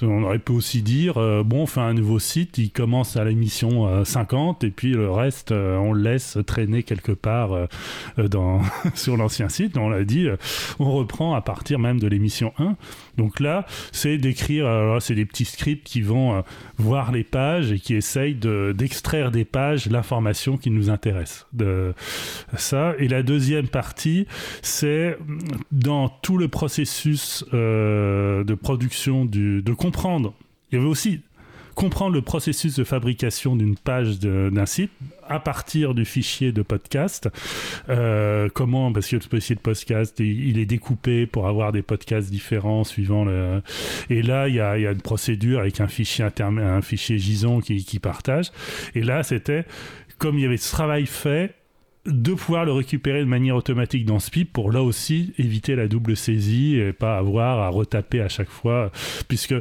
On 0.01 0.23
aurait 0.23 0.39
pu 0.39 0.51
aussi 0.53 0.81
dire, 0.81 1.17
euh, 1.17 1.43
bon, 1.43 1.63
on 1.63 1.65
fait 1.65 1.81
un 1.81 1.93
nouveau 1.93 2.19
site, 2.19 2.57
il 2.57 2.71
commence 2.71 3.17
à 3.17 3.25
l'émission 3.25 4.03
50 4.05 4.63
et 4.63 4.69
puis 4.69 4.91
le 4.91 5.09
reste, 5.09 5.51
on 5.51 5.93
le 5.93 6.01
laisse 6.01 6.37
traîner 6.45 6.83
quelque 6.83 7.11
part 7.11 7.51
dans, 8.17 8.61
sur 8.93 9.17
l'ancien 9.17 9.49
site. 9.49 9.77
On 9.77 9.89
l'a 9.89 10.03
dit, 10.03 10.27
on 10.79 10.91
reprend 10.91 11.33
à 11.33 11.41
partir 11.41 11.79
même 11.79 11.99
de 11.99 12.07
l'émission 12.07 12.53
1. 12.59 12.75
Donc 13.17 13.39
là, 13.39 13.65
c'est 13.91 14.17
d'écrire, 14.17 14.97
c'est 15.01 15.15
des 15.15 15.25
petits 15.25 15.45
scripts 15.45 15.85
qui 15.85 16.01
vont 16.01 16.43
voir 16.77 17.11
les 17.11 17.23
pages 17.23 17.71
et 17.71 17.79
qui 17.79 17.95
essayent 17.95 18.35
d'extraire 18.35 19.31
des 19.31 19.45
pages 19.45 19.89
l'information 19.89 20.57
qui 20.57 20.69
nous 20.69 20.89
intéresse. 20.89 21.45
De 21.53 21.93
ça. 22.55 22.93
Et 22.99 23.07
la 23.07 23.23
deuxième 23.23 23.67
partie, 23.67 24.27
c'est 24.61 25.17
dans 25.71 26.09
tout 26.09 26.37
le 26.37 26.47
processus 26.47 27.43
de 27.51 28.53
production 28.55 29.25
du, 29.25 29.61
de 29.61 29.73
comprendre. 29.79 30.33
Il 30.71 30.75
y 30.75 30.77
avait 30.79 30.87
aussi 30.87 31.21
comprendre 31.73 32.13
le 32.13 32.21
processus 32.21 32.75
de 32.75 32.83
fabrication 32.83 33.55
d'une 33.55 33.77
page 33.77 34.19
d'un 34.19 34.65
site 34.65 34.91
à 35.29 35.39
partir 35.39 35.93
du 35.93 36.03
fichier 36.03 36.51
de 36.51 36.61
podcast. 36.61 37.29
Euh, 37.87 38.49
comment, 38.53 38.91
parce 38.91 39.07
que 39.07 39.15
le 39.15 39.21
fichier 39.21 39.55
de 39.55 39.61
podcast, 39.61 40.19
il, 40.19 40.59
est 40.59 40.65
découpé 40.65 41.25
pour 41.25 41.47
avoir 41.47 41.71
des 41.71 41.81
podcasts 41.81 42.29
différents 42.29 42.83
suivant 42.83 43.23
le. 43.23 43.61
Et 44.09 44.21
là, 44.21 44.49
il 44.49 44.55
y 44.55 44.59
a, 44.59 44.77
il 44.77 44.83
y 44.83 44.87
a 44.87 44.91
une 44.91 45.01
procédure 45.01 45.61
avec 45.61 45.79
un 45.79 45.87
fichier 45.87 46.25
intermédiaire, 46.25 46.73
un 46.73 46.81
fichier 46.81 47.17
JSON 47.17 47.61
qui, 47.61 47.85
qui 47.85 47.99
partage. 47.99 48.51
Et 48.93 49.01
là, 49.01 49.23
c'était 49.23 49.63
comme 50.17 50.37
il 50.37 50.41
y 50.41 50.45
avait 50.45 50.57
ce 50.57 50.71
travail 50.71 51.05
fait, 51.05 51.55
de 52.09 52.33
pouvoir 52.33 52.65
le 52.65 52.71
récupérer 52.71 53.19
de 53.19 53.25
manière 53.25 53.55
automatique 53.55 54.05
dans 54.05 54.19
SPIP 54.19 54.51
pour 54.51 54.71
là 54.71 54.81
aussi 54.81 55.33
éviter 55.37 55.75
la 55.75 55.87
double 55.87 56.15
saisie 56.15 56.75
et 56.75 56.93
pas 56.93 57.17
avoir 57.17 57.59
à 57.59 57.69
retaper 57.69 58.21
à 58.21 58.29
chaque 58.29 58.49
fois 58.49 58.91
puisque 59.27 59.55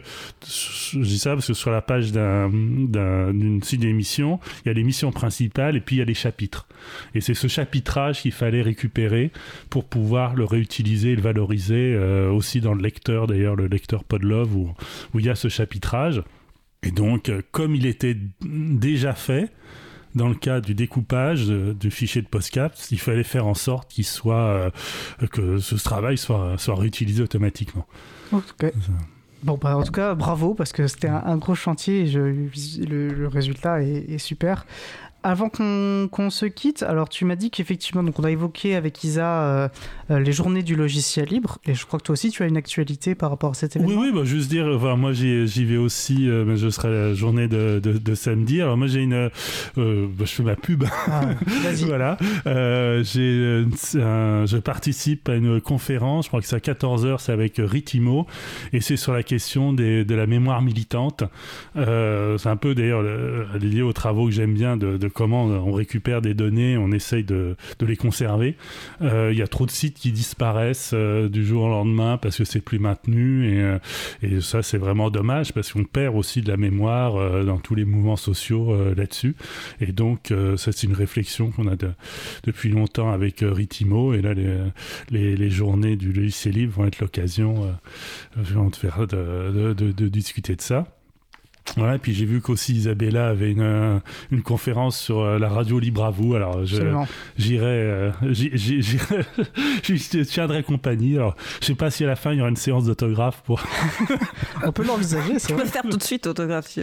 je 0.45 0.99
dis 0.99 1.19
ça 1.19 1.35
parce 1.35 1.47
que 1.47 1.55
sur 1.55 1.71
la 1.71 1.83
page 1.83 2.13
d'une 2.13 3.61
site 3.63 3.81
d'émission 3.81 4.41
il 4.65 4.69
y 4.69 4.71
a 4.71 4.75
l'émission 4.75 5.13
principale 5.13 5.77
et 5.77 5.81
puis 5.81 5.97
il 5.97 5.99
y 6.01 6.03
a 6.03 6.05
les 6.05 6.15
chapitres. 6.15 6.67
Et 7.15 7.21
c'est 7.21 7.35
ce 7.35 7.49
chapitrage 7.49 8.23
qu'il 8.23 8.33
fallait 8.33 8.63
récupérer 8.63 9.31
pour 9.71 9.85
pouvoir 9.85 10.35
le 10.35 10.45
réutiliser 10.45 11.13
et 11.13 11.17
le 11.17 11.23
valoriser 11.23 11.95
euh, 11.95 12.31
aussi 12.31 12.61
dans 12.61 12.75
le 12.75 12.83
lecteur 12.83 13.27
d'ailleurs 13.27 13.57
le 13.57 13.67
lecteur 13.67 14.05
Podlove 14.05 14.57
où, 14.57 14.75
où 15.15 15.21
il 15.21 15.27
y 15.27 15.31
a 15.31 15.35
ce 15.35 15.49
chapitrage. 15.49 16.23
Et 16.83 16.91
donc 16.91 17.29
euh, 17.29 17.43
comme 17.53 17.75
il 17.75 17.87
était 17.87 18.17
déjà 18.43 19.15
fait 19.15 19.51
dans 20.15 20.29
le 20.29 20.35
cas 20.35 20.61
du 20.61 20.75
découpage 20.75 21.47
du 21.47 21.91
fichier 21.91 22.23
de 22.23 22.27
PostCap, 22.27 22.75
il 22.91 23.01
fallait 23.01 23.25
faire 23.25 23.47
en 23.47 23.55
sorte 23.55 23.91
qu'il 23.91 24.05
soit 24.05 24.37
euh, 24.37 24.71
que 25.31 25.59
ce 25.59 25.75
travail 25.77 26.19
soit, 26.19 26.57
soit 26.59 26.77
réutilisé 26.77 27.23
automatiquement. 27.23 27.87
Bon, 29.45 29.57
bah, 29.61 29.77
en 29.77 29.85
tout 29.85 29.93
cas, 29.93 30.15
bravo, 30.15 30.55
parce 30.55 30.73
que 30.73 30.89
c'était 30.89 31.09
un, 31.09 31.37
gros 31.37 31.55
chantier 31.55 32.01
et 32.01 32.11
le, 32.11 33.29
résultat 33.29 33.83
est 33.83 34.19
super. 34.19 34.67
Avant 35.25 35.49
qu'on 35.49 36.31
se 36.31 36.47
quitte, 36.47 36.85
alors 36.85 37.09
tu 37.09 37.25
m'as 37.25 37.35
dit 37.35 37.51
qu'effectivement, 37.51 38.05
donc 38.05 38.21
on 38.21 38.25
a 38.25 38.31
évoqué 38.31 38.77
avec 38.77 39.03
Isa 39.03 39.43
euh, 39.43 39.69
euh, 40.13 40.21
les 40.21 40.31
journées 40.31 40.63
du 40.63 40.77
logiciel 40.77 41.27
libre, 41.27 41.59
et 41.67 41.75
je 41.75 41.85
crois 41.87 41.99
que 41.99 42.05
toi 42.05 42.13
aussi 42.13 42.31
tu 42.31 42.45
as 42.45 42.47
une 42.47 42.57
actualité 42.57 43.17
par 43.17 43.31
rapport 43.31 43.51
à 43.51 43.55
cet 43.55 43.75
événement. 43.75 44.01
Oui, 44.01 44.11
oui, 44.11 44.15
bah, 44.15 44.25
juste 44.25 44.49
dire, 44.49 44.69
enfin, 44.73 44.95
moi 44.95 45.13
j'y 45.13 45.65
vais 45.65 45.77
aussi, 45.77 46.31
euh, 46.31 46.45
mais 46.47 46.57
je 46.57 46.71
serai 46.71 46.89
la 46.89 47.15
journée 47.15 47.49
de, 47.49 47.81
de, 47.81 48.15
samedi. 48.15 48.63
Alors 48.63 48.77
moi 48.77 48.87
j'ai 48.87 49.03
une, 49.03 49.29
bah, 49.77 49.83
je 50.21 50.25
fais 50.25 50.45
ma 50.45 50.55
pub. 50.55 50.85
Ah, 51.09 51.23
voilà, 51.87 52.17
j'ai, 53.03 53.65
je 53.75 54.57
participe 54.59 55.29
à 55.29 55.35
une 55.35 55.61
conférence, 55.61 56.27
je 56.27 56.29
crois 56.29 56.41
que 56.41 56.47
c'est 56.47 56.57
à 56.57 56.75
14h, 56.75 57.17
c'est 57.19 57.33
avec 57.33 57.55
Ritimo, 57.59 58.29
et 58.73 58.81
c'est 58.81 58.97
sur 58.97 59.13
la 59.13 59.25
question 59.25 59.73
des, 59.73 60.05
de 60.05 60.15
la 60.15 60.29
mémoire 60.29 60.63
militante. 60.63 61.25
c'est 61.75 62.49
un 62.49 62.57
peu 62.57 62.77
d'ailleurs 62.77 63.03
lié 63.59 63.83
aux 63.83 63.93
travaux 63.93 64.27
que 64.27 64.33
j'aime 64.33 64.55
bien 64.55 64.77
de 64.77 65.08
comment 65.13 65.45
on 65.45 65.73
récupère 65.73 66.23
des 66.23 66.35
données, 66.35 66.77
on 66.77 66.93
essaye 66.93 67.25
de, 67.25 67.57
les 67.81 67.97
conserver. 67.97 68.57
Euh, 69.03 69.31
il 69.33 69.39
y 69.39 69.43
a 69.43 69.49
trop 69.49 69.67
de 69.67 69.71
sites 69.71 69.99
qui 69.99 70.13
disparaissent 70.13 70.93
euh, 70.95 71.29
du 71.29 71.45
jour 71.45 71.65
au 71.65 71.69
lendemain 71.69 72.19
parce 72.19 72.37
que 72.37 72.45
c'est 72.45 72.61
plus 72.61 72.79
maintenu 72.79 73.49
et, 73.49 73.61
euh, 73.63 73.79
et 74.23 74.41
ça 74.41 74.63
c'est 74.63 74.79
vraiment 74.79 75.11
dommage 75.11 75.53
parce 75.53 75.73
qu'on 75.73 75.85
perd 75.85 76.17
aussi 76.17 76.43
de 76.43 76.49
la 76.49 76.57
mémoire 76.57 77.45
dans 77.45 77.59
tous 77.59 77.75
les 77.75 77.85
mouvements 77.85 78.17
sociaux 78.17 78.75
là-dessus. 78.95 79.35
Et 79.81 79.93
donc 79.93 80.33
ça 80.57 80.73
c'est 80.73 80.87
une 80.87 80.95
réflexion 80.95 81.51
qu'on 81.51 81.69
a 81.69 81.77
depuis 82.45 82.71
longtemps 82.71 83.11
avec 83.11 83.43
Ritimo 83.43 84.15
et 84.15 84.23
là 84.23 84.35
les, 85.11 85.37
les, 85.37 85.51
journées 85.51 85.97
du 85.97 86.13
logiciel 86.13 86.55
libre 86.55 86.75
vont 86.75 86.85
être 86.87 87.01
l'occasion 87.01 87.75
de, 88.37 89.73
de, 89.73 89.93
de 89.93 90.09
discuter 90.09 90.57
de 90.57 90.63
ça. 90.63 90.98
Voilà, 91.77 91.97
et 91.97 91.99
puis 91.99 92.15
j'ai 92.15 92.25
vu 92.25 92.41
qu'aussi 92.41 92.75
Isabella 92.75 93.29
avait 93.29 93.53
une, 93.53 93.61
euh, 93.61 93.99
une 94.31 94.43
conférence 94.43 94.99
sur 94.99 95.21
euh, 95.21 95.39
la 95.39 95.49
radio 95.49 95.79
libre 95.79 96.05
à 96.05 96.11
vous. 96.11 96.35
Alors 96.35 96.65
j'irai, 96.65 97.67
euh, 97.67 98.11
je 98.33 100.23
tiendrai 100.23 100.63
compagnie. 100.63 101.17
Alors 101.17 101.37
je 101.61 101.67
sais 101.67 101.75
pas 101.75 101.91
si 101.91 102.05
à 102.05 102.07
la 102.07 102.17
fin 102.17 102.33
il 102.33 102.39
y 102.39 102.41
aura 102.41 102.51
une 102.51 102.57
séance 102.57 102.85
d'autographe 102.85 103.43
pour. 103.45 103.63
On 104.65 104.73
peut 104.73 104.85
l'envisager. 104.85 105.37
Tu 105.37 105.55
peux 105.55 105.65
faire 105.65 105.83
tout 105.83 105.97
de 105.97 106.03
suite 106.03 106.27
autographe. 106.27 106.69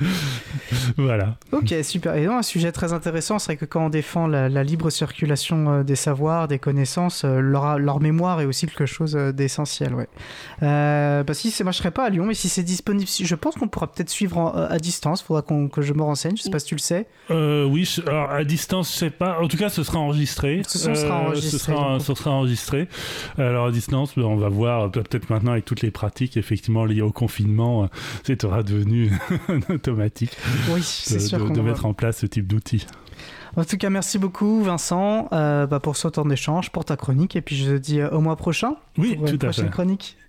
voilà. 0.96 1.36
Ok, 1.52 1.74
super. 1.82 2.14
Et 2.16 2.24
donc, 2.26 2.34
un 2.34 2.42
sujet 2.42 2.72
très 2.72 2.92
intéressant, 2.92 3.38
c'est 3.38 3.56
que 3.56 3.64
quand 3.64 3.86
on 3.86 3.88
défend 3.90 4.26
la, 4.26 4.48
libre 4.62 4.90
circulation 4.90 5.70
euh, 5.70 5.82
des 5.82 5.96
savoirs, 5.96 6.48
des 6.48 6.58
connaissances, 6.58 7.24
euh, 7.24 7.40
leur, 7.40 7.78
leur 7.78 8.00
mémoire 8.00 8.40
est 8.40 8.44
aussi 8.44 8.66
quelque 8.66 8.86
chose 8.86 9.16
euh, 9.16 9.32
d'essentiel. 9.32 9.94
Ouais. 9.94 10.08
Euh, 10.62 11.22
bah, 11.22 11.34
si 11.34 11.52
moi 11.62 11.72
je 11.72 11.78
serais 11.78 11.90
pas 11.90 12.06
à 12.06 12.10
Lyon, 12.10 12.26
mais 12.26 12.34
si 12.34 12.48
c'est 12.48 12.62
disponible, 12.62 13.08
je 13.08 13.34
pense 13.34 13.54
qu'on 13.54 13.68
pourra 13.68 13.90
peut-être 13.90 14.10
suivre 14.10 14.68
à 14.70 14.78
distance. 14.78 15.22
Il 15.22 15.24
faudra 15.24 15.42
que 15.42 15.82
je 15.82 15.92
me 15.92 16.02
renseigne. 16.02 16.36
Je 16.36 16.42
sais 16.42 16.50
pas 16.50 16.58
si 16.58 16.66
tu 16.66 16.74
le 16.74 16.80
sais. 16.80 17.06
oui, 17.30 17.88
alors, 18.06 18.30
à 18.30 18.44
distance, 18.44 18.92
je 18.92 18.98
sais 18.98 19.10
pas. 19.10 19.40
En 19.40 19.48
tout 19.48 19.56
cas, 19.56 19.68
ce 19.68 19.82
sera 19.82 19.98
enregistré. 19.98 20.62
Ce 20.66 20.78
sera 20.78 21.20
enregistré. 21.20 21.58
Ce 21.58 22.14
sera, 22.14 22.30
enregistré. 22.30 22.88
Alors 23.36 23.66
à 23.66 23.70
distance, 23.70 24.16
on 24.16 24.36
va 24.36 24.48
voir 24.48 24.90
peut-être 24.90 25.30
maintenant 25.30 25.52
avec 25.52 25.64
toutes 25.64 25.82
les 25.82 25.90
pratiques 25.90 26.36
effectivement 26.36 26.84
liées 26.84 27.02
au 27.02 27.12
confinement, 27.12 27.88
c'est 28.24 28.44
aura 28.44 28.62
devenu 28.62 29.10
automatique 29.78 30.36
oui, 30.70 30.82
c'est 30.82 31.20
sûr 31.20 31.50
de, 31.50 31.60
mettre 31.60 31.86
en 31.86 31.94
place 31.94 32.18
ce 32.18 32.26
type 32.26 32.46
d'outils. 32.46 32.86
En 33.56 33.64
tout 33.64 33.76
cas, 33.76 33.90
merci 33.90 34.18
beaucoup, 34.18 34.62
Vincent, 34.62 35.28
euh, 35.32 35.66
bah, 35.66 35.80
pour 35.80 35.96
ce 35.96 36.08
temps 36.08 36.24
d'échange, 36.24 36.70
pour 36.70 36.84
ta 36.84 36.96
chronique. 36.96 37.34
Et 37.34 37.40
puis, 37.40 37.56
je 37.56 37.72
te 37.72 37.78
dis 37.78 38.00
euh, 38.00 38.10
au 38.10 38.20
mois 38.20 38.36
prochain. 38.36 38.76
Oui, 38.98 39.16
pour 39.16 39.24
tout 39.24 39.34
une 39.34 39.36
à 39.36 39.50
prochaine 39.50 39.70
chronique. 39.70 40.18